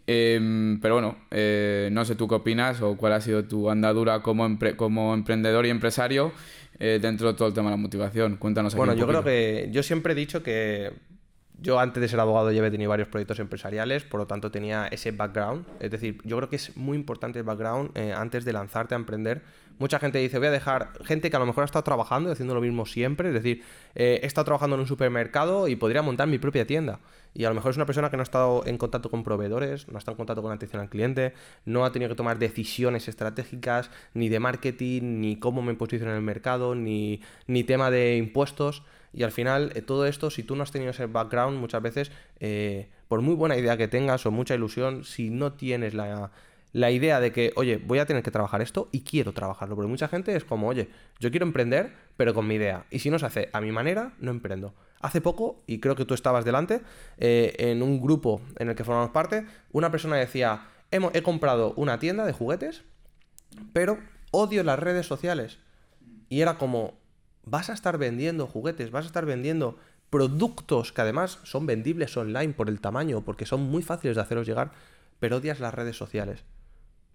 Em, 0.06 0.78
pero 0.80 0.94
bueno, 0.94 1.16
eh, 1.30 1.88
no 1.92 2.04
sé 2.04 2.14
tú 2.14 2.28
qué 2.28 2.34
opinas 2.36 2.80
o 2.82 2.96
cuál 2.96 3.14
ha 3.14 3.20
sido 3.20 3.44
tu 3.44 3.70
andadura 3.70 4.20
como, 4.20 4.46
empre- 4.48 4.76
como 4.76 5.14
emprendedor 5.14 5.66
y 5.66 5.70
empresario 5.70 6.32
eh, 6.78 6.98
dentro 7.00 7.28
de 7.28 7.34
todo 7.34 7.48
el 7.48 7.54
tema 7.54 7.70
de 7.70 7.76
la 7.76 7.82
motivación. 7.82 8.36
Cuéntanos 8.36 8.74
aquí 8.74 8.78
Bueno, 8.78 8.92
un 8.92 8.98
yo 8.98 9.06
creo 9.06 9.24
que 9.24 9.68
yo 9.72 9.82
siempre 9.82 10.12
he 10.12 10.16
dicho 10.16 10.42
que 10.42 10.92
yo 11.60 11.78
antes 11.78 12.00
de 12.00 12.08
ser 12.08 12.20
abogado 12.20 12.50
ya 12.50 12.58
había 12.58 12.70
tenido 12.70 12.90
varios 12.90 13.08
proyectos 13.08 13.38
empresariales, 13.38 14.04
por 14.04 14.20
lo 14.20 14.26
tanto 14.26 14.50
tenía 14.50 14.86
ese 14.88 15.12
background. 15.12 15.66
Es 15.80 15.90
decir, 15.90 16.18
yo 16.24 16.36
creo 16.36 16.48
que 16.48 16.56
es 16.56 16.76
muy 16.76 16.96
importante 16.96 17.38
el 17.38 17.44
background 17.44 17.90
eh, 17.94 18.12
antes 18.12 18.44
de 18.44 18.52
lanzarte 18.52 18.94
a 18.94 18.98
emprender. 18.98 19.42
Mucha 19.78 19.98
gente 19.98 20.18
dice, 20.18 20.38
voy 20.38 20.48
a 20.48 20.52
dejar 20.52 20.92
gente 21.04 21.30
que 21.30 21.36
a 21.36 21.40
lo 21.40 21.46
mejor 21.46 21.62
ha 21.62 21.64
estado 21.64 21.82
trabajando 21.82 22.28
y 22.28 22.32
haciendo 22.32 22.54
lo 22.54 22.60
mismo 22.60 22.86
siempre. 22.86 23.28
Es 23.28 23.34
decir, 23.34 23.62
eh, 23.94 24.20
he 24.22 24.26
estado 24.26 24.44
trabajando 24.44 24.76
en 24.76 24.80
un 24.80 24.86
supermercado 24.86 25.66
y 25.66 25.74
podría 25.76 26.02
montar 26.02 26.28
mi 26.28 26.38
propia 26.38 26.66
tienda. 26.66 27.00
Y 27.34 27.44
a 27.44 27.48
lo 27.48 27.56
mejor 27.56 27.72
es 27.72 27.76
una 27.76 27.86
persona 27.86 28.10
que 28.10 28.16
no 28.16 28.22
ha 28.22 28.24
estado 28.24 28.64
en 28.66 28.78
contacto 28.78 29.10
con 29.10 29.24
proveedores, 29.24 29.88
no 29.88 29.96
ha 29.96 29.98
estado 29.98 30.14
en 30.14 30.18
contacto 30.18 30.42
con 30.42 30.52
atención 30.52 30.80
al 30.80 30.88
cliente, 30.88 31.34
no 31.64 31.84
ha 31.84 31.90
tenido 31.90 32.08
que 32.08 32.14
tomar 32.14 32.38
decisiones 32.38 33.08
estratégicas, 33.08 33.90
ni 34.12 34.28
de 34.28 34.38
marketing, 34.38 35.20
ni 35.20 35.36
cómo 35.40 35.60
me 35.60 35.74
posiciono 35.74 36.12
en 36.12 36.18
el 36.18 36.22
mercado, 36.22 36.76
ni, 36.76 37.20
ni 37.48 37.64
tema 37.64 37.90
de 37.90 38.16
impuestos. 38.16 38.84
Y 39.14 39.22
al 39.22 39.32
final, 39.32 39.70
eh, 39.74 39.82
todo 39.82 40.06
esto, 40.06 40.30
si 40.30 40.42
tú 40.42 40.56
no 40.56 40.62
has 40.62 40.72
tenido 40.72 40.90
ese 40.90 41.06
background, 41.06 41.58
muchas 41.58 41.80
veces, 41.82 42.10
eh, 42.40 42.88
por 43.08 43.20
muy 43.22 43.34
buena 43.34 43.56
idea 43.56 43.76
que 43.76 43.88
tengas 43.88 44.26
o 44.26 44.30
mucha 44.30 44.54
ilusión, 44.54 45.04
si 45.04 45.30
no 45.30 45.52
tienes 45.52 45.94
la, 45.94 46.32
la 46.72 46.90
idea 46.90 47.20
de 47.20 47.30
que, 47.30 47.52
oye, 47.54 47.76
voy 47.76 48.00
a 48.00 48.06
tener 48.06 48.22
que 48.24 48.30
trabajar 48.32 48.60
esto 48.60 48.88
y 48.90 49.02
quiero 49.02 49.32
trabajarlo. 49.32 49.76
Porque 49.76 49.88
mucha 49.88 50.08
gente 50.08 50.34
es 50.34 50.44
como, 50.44 50.66
oye, 50.68 50.88
yo 51.20 51.30
quiero 51.30 51.46
emprender, 51.46 51.92
pero 52.16 52.34
con 52.34 52.46
mi 52.48 52.56
idea. 52.56 52.86
Y 52.90 52.98
si 52.98 53.10
no 53.10 53.18
se 53.20 53.26
hace 53.26 53.48
a 53.52 53.60
mi 53.60 53.70
manera, 53.70 54.14
no 54.18 54.30
emprendo. 54.32 54.74
Hace 55.00 55.20
poco, 55.20 55.62
y 55.66 55.78
creo 55.80 55.94
que 55.96 56.04
tú 56.06 56.14
estabas 56.14 56.44
delante, 56.44 56.80
eh, 57.18 57.54
en 57.58 57.82
un 57.82 58.00
grupo 58.00 58.40
en 58.58 58.70
el 58.70 58.74
que 58.74 58.84
formamos 58.84 59.10
parte, 59.10 59.44
una 59.70 59.90
persona 59.90 60.16
decía, 60.16 60.62
"Hemo- 60.90 61.10
he 61.14 61.22
comprado 61.22 61.74
una 61.76 61.98
tienda 61.98 62.24
de 62.26 62.32
juguetes, 62.32 62.82
pero 63.72 63.98
odio 64.32 64.64
las 64.64 64.78
redes 64.78 65.06
sociales. 65.06 65.58
Y 66.28 66.40
era 66.40 66.56
como, 66.58 66.94
vas 67.46 67.70
a 67.70 67.72
estar 67.72 67.98
vendiendo 67.98 68.46
juguetes, 68.46 68.90
vas 68.90 69.04
a 69.04 69.08
estar 69.08 69.26
vendiendo 69.26 69.78
productos 70.10 70.92
que 70.92 71.00
además 71.00 71.40
son 71.42 71.66
vendibles 71.66 72.16
online 72.16 72.52
por 72.52 72.68
el 72.68 72.80
tamaño, 72.80 73.22
porque 73.22 73.46
son 73.46 73.62
muy 73.62 73.82
fáciles 73.82 74.16
de 74.16 74.22
haceros 74.22 74.46
llegar, 74.46 74.72
pero 75.18 75.36
odias 75.36 75.60
las 75.60 75.74
redes 75.74 75.96
sociales. 75.96 76.44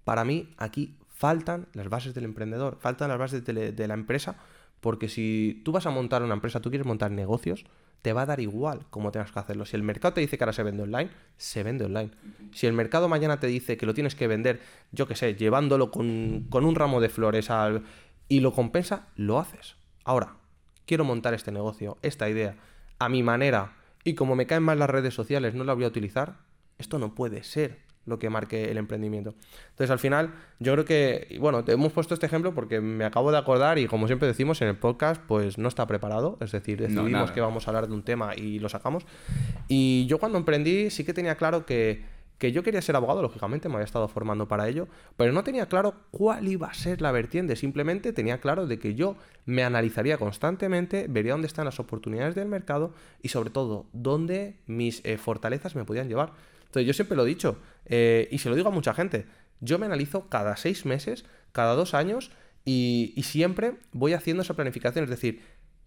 Para 0.04 0.26
mí, 0.26 0.54
aquí 0.58 0.98
faltan 1.08 1.68
las 1.74 1.89
bases 1.89 2.13
del 2.13 2.26
emprendedor, 2.26 2.78
faltan 2.80 3.10
las 3.10 3.18
bases 3.18 3.46
de, 3.46 3.72
de 3.72 3.88
la 3.88 3.94
empresa, 3.94 4.36
porque 4.82 5.10
si 5.10 5.62
tú 5.65 5.72
vas 5.72 5.86
a 5.86 5.92
montar 5.92 6.24
una 6.24 6.34
empresa, 6.34 6.62
tú 6.62 6.70
quieres 6.70 6.88
montar 6.88 7.12
negocios, 7.12 7.65
te 8.02 8.13
va 8.13 8.22
a 8.22 8.26
dar 8.26 8.39
igual 8.39 8.86
cómo 8.89 9.12
tengas 9.12 9.32
que 9.32 9.39
hacerlo. 9.39 9.65
Si 9.65 9.76
el 9.76 9.84
mercado 9.84 10.13
te 10.13 10.22
dice 10.22 10.38
que 10.38 10.44
ahora 10.44 10.54
se 10.54 10.63
vende 10.63 10.84
online, 10.84 11.10
se 11.38 11.63
vende 11.63 11.86
online. 11.86 12.12
Si 12.54 12.65
el 12.65 12.74
mercado 12.74 13.10
mañana 13.10 13.39
te 13.39 13.48
dice 13.48 13.78
que 13.78 13.86
lo 13.86 13.94
tienes 13.94 14.15
que 14.15 14.28
vender, 14.28 14.62
yo 14.92 15.08
qué 15.08 15.15
sé, 15.15 15.36
llevándolo 15.36 15.92
con, 15.92 16.48
con 16.50 16.65
un 16.65 16.76
ramo 16.76 17.02
de 17.02 17.10
flores 17.10 17.50
al, 17.50 17.84
y 18.30 18.39
lo 18.39 18.54
compensa, 18.54 19.08
lo 19.15 19.39
haces. 19.39 19.76
Ahora, 20.04 20.36
quiero 20.86 21.04
montar 21.04 21.34
este 21.34 21.52
negocio, 21.52 21.98
esta 22.02 22.30
idea, 22.30 22.56
a 23.00 23.10
mi 23.10 23.24
manera, 23.24 23.74
y 24.04 24.16
como 24.16 24.36
me 24.36 24.48
caen 24.48 24.64
mal 24.64 24.80
las 24.80 24.90
redes 24.90 25.14
sociales, 25.14 25.54
no 25.54 25.64
la 25.64 25.74
voy 25.74 25.84
a 25.84 25.88
utilizar, 25.88 26.38
esto 26.78 27.00
no 27.00 27.14
puede 27.16 27.44
ser 27.44 27.80
lo 28.06 28.20
que 28.20 28.30
marque 28.30 28.72
el 28.72 28.78
emprendimiento. 28.78 29.36
Entonces, 29.70 29.92
al 29.92 30.00
final, 30.00 30.34
yo 30.60 30.74
creo 30.74 30.86
que, 30.86 31.38
bueno, 31.40 31.64
te 31.64 31.74
hemos 31.74 31.94
puesto 31.94 32.14
este 32.14 32.26
ejemplo 32.26 32.54
porque 32.54 32.82
me 32.82 33.06
acabo 33.06 33.32
de 33.32 33.38
acordar 33.38 33.78
y 33.78 33.88
como 33.88 34.08
siempre 34.08 34.28
decimos 34.28 34.62
en 34.62 34.68
el 34.70 34.78
podcast, 34.78 35.22
pues 35.28 35.58
no 35.58 35.68
está 35.68 35.86
preparado, 35.86 36.38
es 36.42 36.52
decir, 36.52 36.82
decidimos 36.82 37.32
que 37.32 37.42
vamos 37.42 37.68
a 37.68 37.72
hablar 37.72 37.88
de 37.88 37.94
un 37.94 38.04
tema 38.04 38.36
y 38.36 38.60
lo 38.60 38.68
sacamos. 38.68 39.06
Y 39.68 40.08
yo 40.08 40.18
cuando 40.18 40.38
emprendí 40.38 40.90
sí 40.90 41.04
que 41.04 41.14
tenía 41.14 41.36
claro 41.36 41.66
que, 41.66 42.04
que 42.39 42.54
yo 42.54 42.63
quería 42.63 42.82
ser 42.82 42.95
abogado, 42.95 43.21
lógicamente, 43.21 43.67
me 43.67 43.75
había 43.75 43.86
estado 43.86 44.08
formando 44.08 44.47
para 44.47 44.67
ello, 44.69 44.88
pero 45.17 45.34
no 45.34 45.43
tenía 45.43 45.67
claro 45.67 45.95
cuál 46.10 46.47
iba 46.47 46.67
a 46.67 46.73
ser 46.73 47.02
la 47.02 47.12
vertiente, 47.12 47.58
simplemente 47.58 48.13
tenía 48.13 48.39
claro 48.39 48.65
de 48.65 48.80
que 48.80 48.95
yo 48.95 49.17
me 49.45 49.63
analizaría 49.63 50.17
constantemente, 50.17 51.08
vería 51.10 51.34
dónde 51.34 51.47
están 51.47 51.65
las 51.65 51.82
oportunidades 51.82 52.36
del 52.36 52.47
mercado 52.47 52.93
y 53.21 53.28
sobre 53.28 53.49
todo 53.49 53.88
dónde 53.91 54.56
mis 54.67 55.02
eh, 55.04 55.17
fortalezas 55.17 55.75
me 55.75 55.84
podían 55.84 56.08
llevar. 56.08 56.32
Entonces 56.62 56.88
yo 56.88 56.93
siempre 56.93 57.17
lo 57.17 57.25
he 57.25 57.28
dicho 57.30 57.58
eh, 57.86 58.30
y 58.32 58.38
se 58.38 58.49
lo 58.49 58.56
digo 58.56 58.69
a 58.69 58.71
mucha 58.71 58.93
gente, 58.93 59.25
yo 59.60 59.78
me 59.78 59.86
analizo 59.86 60.30
cada 60.30 60.56
seis 60.56 60.86
meses, 60.86 61.25
cada 61.52 61.75
dos 61.75 61.93
años 61.93 62.32
y, 62.63 63.12
y 63.17 63.23
siempre 63.23 63.73
voy 63.91 64.13
haciendo 64.13 64.43
esa 64.43 64.54
planificación, 64.54 65.04
es 65.04 65.10
decir, 65.10 65.41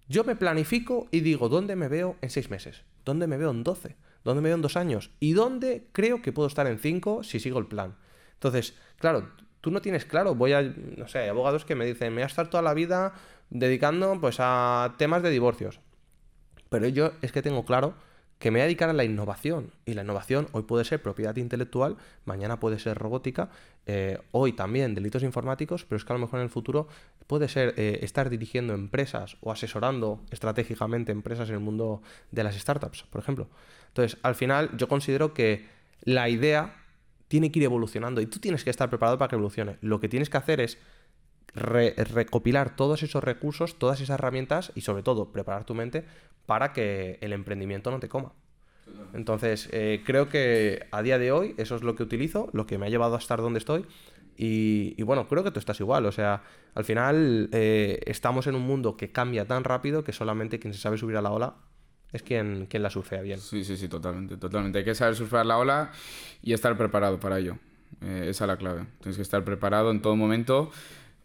yo 0.06 0.22
me 0.24 0.36
planifico 0.36 1.08
y 1.10 1.20
digo 1.20 1.48
dónde 1.48 1.76
me 1.76 1.88
veo 1.88 2.16
en 2.20 2.28
seis 2.28 2.50
meses, 2.50 2.82
dónde 3.06 3.26
me 3.26 3.38
veo 3.38 3.52
en 3.52 3.64
doce, 3.64 3.96
dónde 4.24 4.42
me 4.42 4.48
veo 4.48 4.56
en 4.56 4.62
dos 4.62 4.76
años 4.76 5.10
y 5.20 5.32
dónde 5.32 5.88
creo 5.92 6.22
que 6.22 6.32
puedo 6.32 6.48
estar 6.48 6.66
en 6.66 6.78
cinco 6.78 7.22
si 7.22 7.40
sigo 7.40 7.58
el 7.58 7.66
plan. 7.66 7.96
Entonces, 8.34 8.74
claro, 8.98 9.28
tú 9.60 9.70
no 9.70 9.80
tienes 9.80 10.04
claro, 10.04 10.34
voy 10.34 10.52
a, 10.52 10.62
no 10.62 11.08
sé, 11.08 11.20
hay 11.20 11.28
abogados 11.28 11.64
que 11.64 11.74
me 11.74 11.84
dicen, 11.84 12.10
me 12.10 12.16
voy 12.16 12.22
a 12.24 12.26
estar 12.26 12.50
toda 12.50 12.62
la 12.62 12.74
vida 12.74 13.14
dedicando 13.50 14.20
pues 14.20 14.36
a 14.38 14.94
temas 14.98 15.22
de 15.22 15.30
divorcios. 15.30 15.80
Pero 16.68 16.88
yo 16.88 17.12
es 17.22 17.32
que 17.32 17.42
tengo 17.42 17.64
claro 17.64 17.94
que 18.42 18.50
me 18.50 18.58
voy 18.58 18.62
a 18.62 18.64
dedicar 18.64 18.90
a 18.90 18.92
la 18.92 19.04
innovación. 19.04 19.70
Y 19.86 19.94
la 19.94 20.02
innovación 20.02 20.48
hoy 20.50 20.64
puede 20.64 20.84
ser 20.84 21.00
propiedad 21.00 21.36
intelectual, 21.36 21.96
mañana 22.24 22.58
puede 22.58 22.80
ser 22.80 22.98
robótica, 22.98 23.50
eh, 23.86 24.18
hoy 24.32 24.52
también 24.52 24.96
delitos 24.96 25.22
informáticos, 25.22 25.84
pero 25.84 25.96
es 25.96 26.04
que 26.04 26.12
a 26.12 26.16
lo 26.16 26.20
mejor 26.22 26.40
en 26.40 26.44
el 26.46 26.50
futuro 26.50 26.88
puede 27.28 27.46
ser 27.46 27.72
eh, 27.76 28.00
estar 28.02 28.30
dirigiendo 28.30 28.74
empresas 28.74 29.36
o 29.42 29.52
asesorando 29.52 30.24
estratégicamente 30.32 31.12
empresas 31.12 31.50
en 31.50 31.54
el 31.54 31.60
mundo 31.60 32.02
de 32.32 32.42
las 32.42 32.56
startups, 32.56 33.04
por 33.04 33.20
ejemplo. 33.20 33.48
Entonces, 33.86 34.18
al 34.24 34.34
final 34.34 34.76
yo 34.76 34.88
considero 34.88 35.34
que 35.34 35.64
la 36.02 36.28
idea 36.28 36.74
tiene 37.28 37.52
que 37.52 37.60
ir 37.60 37.64
evolucionando 37.66 38.20
y 38.20 38.26
tú 38.26 38.40
tienes 38.40 38.64
que 38.64 38.70
estar 38.70 38.90
preparado 38.90 39.18
para 39.18 39.28
que 39.28 39.36
evolucione. 39.36 39.76
Lo 39.82 40.00
que 40.00 40.08
tienes 40.08 40.30
que 40.30 40.38
hacer 40.38 40.60
es 40.60 40.78
re- 41.54 41.94
recopilar 41.96 42.76
todos 42.76 43.02
esos 43.02 43.22
recursos, 43.22 43.78
todas 43.78 44.00
esas 44.00 44.18
herramientas 44.18 44.72
y 44.74 44.82
sobre 44.82 45.02
todo 45.02 45.32
preparar 45.32 45.64
tu 45.64 45.74
mente 45.74 46.04
para 46.46 46.72
que 46.72 47.18
el 47.20 47.32
emprendimiento 47.32 47.90
no 47.90 48.00
te 48.00 48.08
coma. 48.08 48.32
Entonces, 49.14 49.68
eh, 49.72 50.02
creo 50.04 50.28
que 50.28 50.86
a 50.90 51.02
día 51.02 51.18
de 51.18 51.32
hoy 51.32 51.54
eso 51.56 51.76
es 51.76 51.82
lo 51.82 51.94
que 51.94 52.02
utilizo, 52.02 52.48
lo 52.52 52.66
que 52.66 52.78
me 52.78 52.86
ha 52.86 52.88
llevado 52.88 53.14
a 53.14 53.18
estar 53.18 53.40
donde 53.40 53.58
estoy. 53.58 53.86
Y, 54.36 54.94
y 54.96 55.02
bueno, 55.02 55.28
creo 55.28 55.44
que 55.44 55.50
tú 55.50 55.58
estás 55.58 55.78
igual. 55.80 56.06
O 56.06 56.12
sea, 56.12 56.42
al 56.74 56.84
final 56.84 57.48
eh, 57.52 58.00
estamos 58.06 58.46
en 58.46 58.54
un 58.54 58.62
mundo 58.62 58.96
que 58.96 59.12
cambia 59.12 59.46
tan 59.46 59.64
rápido 59.64 60.02
que 60.02 60.12
solamente 60.12 60.58
quien 60.58 60.74
se 60.74 60.80
sabe 60.80 60.98
subir 60.98 61.16
a 61.16 61.22
la 61.22 61.30
ola 61.30 61.54
es 62.12 62.22
quien, 62.22 62.66
quien 62.66 62.82
la 62.82 62.90
surfea 62.90 63.22
bien. 63.22 63.38
Sí, 63.38 63.64
sí, 63.64 63.76
sí, 63.76 63.88
totalmente, 63.88 64.36
totalmente. 64.36 64.78
Hay 64.78 64.84
que 64.84 64.94
saber 64.94 65.14
surfear 65.14 65.46
la 65.46 65.58
ola 65.58 65.92
y 66.42 66.52
estar 66.52 66.76
preparado 66.76 67.20
para 67.20 67.38
ello. 67.38 67.58
Eh, 68.00 68.26
esa 68.28 68.44
es 68.44 68.48
la 68.48 68.56
clave. 68.56 68.86
Tienes 69.00 69.16
que 69.16 69.22
estar 69.22 69.44
preparado 69.44 69.90
en 69.90 70.02
todo 70.02 70.16
momento 70.16 70.70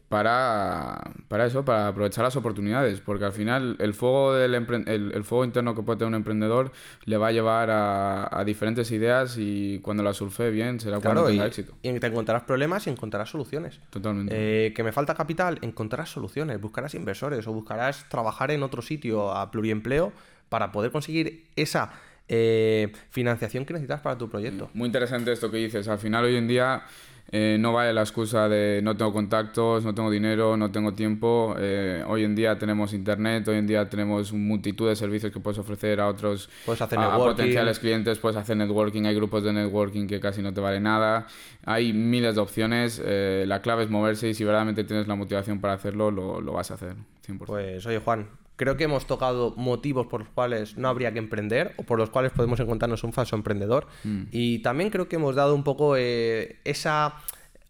para, 0.10 1.12
para 1.28 1.46
eso, 1.46 1.66
para 1.66 1.90
aprovechar 1.90 2.24
las 2.24 2.36
oportunidades, 2.38 3.02
porque 3.02 3.26
al 3.26 3.34
final 3.34 3.76
el 3.80 3.94
fuego, 3.94 4.34
del 4.34 4.56
el, 4.56 5.12
el, 5.14 5.24
fuego 5.26 5.44
interno 5.44 5.76
que 5.76 5.84
puede 5.84 6.00
tener 6.00 6.10
un 6.10 6.16
emprendedor 6.16 6.72
le 7.04 7.18
va 7.18 7.28
a 7.28 7.32
llevar 7.32 7.70
a, 7.70 8.40
a 8.40 8.46
diferentes 8.46 8.90
ideas 8.92 9.36
y 9.38 9.80
cuando 9.80 10.04
la 10.04 10.14
surfe 10.14 10.50
bien 10.50 10.80
será 10.80 11.00
claro, 11.00 11.22
cuando 11.22 11.32
tenga 11.32 11.44
y, 11.44 11.48
éxito. 11.48 11.74
Y 11.82 12.00
te 12.00 12.08
encontrarás 12.08 12.44
problemas 12.44 12.88
y 12.88 12.90
encontrarás 12.90 13.30
soluciones. 13.30 13.82
Totalmente. 13.90 14.34
Eh, 14.36 14.74
que 14.74 14.84
me 14.84 14.94
falta 14.94 15.14
capital, 15.14 15.60
encontrarás 15.62 16.10
soluciones, 16.10 16.62
buscarás 16.62 16.96
inversores 16.96 17.46
o 17.48 17.52
buscarás 17.52 18.08
trabajar 18.08 18.52
en 18.52 18.64
otro 18.64 18.82
sitio 18.82 19.34
a 19.34 19.52
pluriempleo 19.52 20.14
para 20.48 20.72
poder 20.72 20.92
conseguir 20.92 21.48
esa 21.58 21.92
eh, 22.30 22.94
financiación 23.10 23.66
que 23.66 23.74
necesitas 23.74 24.00
para 24.00 24.18
tu 24.18 24.30
proyecto. 24.30 24.70
Muy 24.74 24.88
interesante 24.88 25.34
esto 25.34 25.52
que 25.52 25.58
dices. 25.58 25.88
Al 25.90 25.98
final 25.98 26.24
hoy 26.24 26.38
en 26.38 26.48
día 26.48 26.84
eh, 27.32 27.58
no 27.60 27.74
vale 27.74 27.94
la 27.94 28.02
excusa 28.02 28.48
de 28.48 28.82
no 28.82 28.96
tengo 28.96 29.12
contactos, 29.12 29.84
no 29.84 29.94
tengo 29.94 30.10
dinero, 30.10 30.56
no 30.56 30.72
tengo 30.72 30.94
tiempo. 30.94 31.56
Eh, 31.60 32.04
hoy 32.08 32.24
en 32.24 32.36
día 32.36 32.58
tenemos 32.58 32.94
internet, 32.94 33.48
hoy 33.50 33.58
en 33.58 33.68
día 33.68 33.90
tenemos 33.90 34.32
multitud 34.32 34.88
de 34.88 34.96
servicios 34.96 35.34
que 35.34 35.40
puedes 35.40 35.58
ofrecer 35.58 36.00
a 36.00 36.08
otros 36.08 36.50
puedes 36.66 36.82
hacer 36.82 36.98
a, 37.00 37.16
a 37.16 37.18
potenciales 37.18 37.80
clientes, 37.80 38.18
puedes 38.20 38.38
hacer 38.38 38.56
networking, 38.56 39.04
hay 39.04 39.16
grupos 39.16 39.44
de 39.44 39.52
networking 39.52 40.08
que 40.08 40.20
casi 40.22 40.42
no 40.42 40.54
te 40.54 40.62
vale 40.62 40.80
nada. 40.80 41.28
Hay 41.66 41.92
miles 41.92 42.36
de 42.36 42.42
opciones, 42.42 43.02
eh, 43.04 43.44
la 43.46 43.62
clave 43.62 43.84
es 43.84 43.90
moverse 43.90 44.30
y 44.30 44.34
si 44.34 44.46
verdaderamente 44.46 44.86
tienes 44.86 45.08
la 45.08 45.16
motivación 45.16 45.60
para 45.60 45.74
hacerlo, 45.74 46.12
lo, 46.12 46.40
lo 46.40 46.54
vas 46.54 46.72
a 46.72 46.76
hacer. 46.76 46.96
100%. 47.28 47.46
Pues 47.46 47.86
oye 47.86 48.00
Juan, 48.00 48.28
creo 48.58 48.76
que 48.76 48.84
hemos 48.84 49.08
tocado 49.08 49.54
motivos 49.56 50.08
por 50.08 50.20
los 50.22 50.30
cuales 50.30 50.78
no 50.78 50.90
habría 50.90 51.14
que 51.14 51.20
emprender 51.20 51.74
o 51.78 51.84
por 51.84 51.98
los 51.98 52.10
cuales 52.10 52.32
podemos 52.34 52.60
encontrarnos 52.60 53.04
un 53.06 53.14
falso 53.14 53.36
emprendedor. 53.38 53.88
Mm. 54.04 54.24
Y 54.32 54.60
también 54.60 54.90
creo 54.90 55.08
que 55.08 55.16
hemos 55.16 55.36
dado 55.36 55.56
un 55.56 55.64
poco 55.64 55.96
eh, 55.98 56.58
esa 56.66 57.16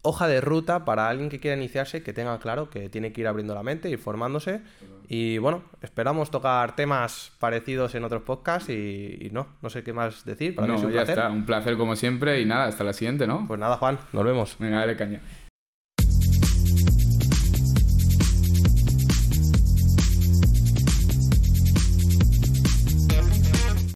hoja 0.02 0.26
de 0.28 0.40
ruta 0.40 0.84
para 0.84 1.08
alguien 1.08 1.28
que 1.28 1.38
quiera 1.40 1.56
iniciarse, 1.56 2.02
que 2.02 2.12
tenga 2.12 2.38
claro 2.38 2.70
que 2.70 2.88
tiene 2.88 3.12
que 3.12 3.20
ir 3.20 3.26
abriendo 3.26 3.54
la 3.54 3.62
mente, 3.62 3.90
ir 3.90 3.98
formándose. 3.98 4.60
Y 5.10 5.38
bueno, 5.38 5.62
esperamos 5.82 6.30
tocar 6.30 6.76
temas 6.76 7.32
parecidos 7.38 7.94
en 7.94 8.04
otros 8.04 8.22
podcasts 8.22 8.68
y, 8.68 9.18
y 9.20 9.30
no, 9.32 9.46
no 9.62 9.70
sé 9.70 9.82
qué 9.82 9.92
más 9.92 10.24
decir. 10.24 10.54
Para 10.54 10.66
mí 10.68 10.72
No, 10.74 10.78
es 10.78 10.84
un 10.84 10.90
ya 10.92 10.98
placer. 11.04 11.18
está, 11.18 11.30
un 11.30 11.46
placer 11.46 11.76
como 11.76 11.96
siempre 11.96 12.40
y 12.40 12.44
nada, 12.44 12.66
hasta 12.66 12.84
la 12.84 12.92
siguiente, 12.92 13.26
¿no? 13.26 13.46
Pues 13.48 13.58
nada, 13.58 13.76
Juan, 13.78 13.98
nos 14.12 14.24
vemos. 14.24 14.56
Venga, 14.58 14.78
dale 14.80 14.96
caña. 14.96 15.20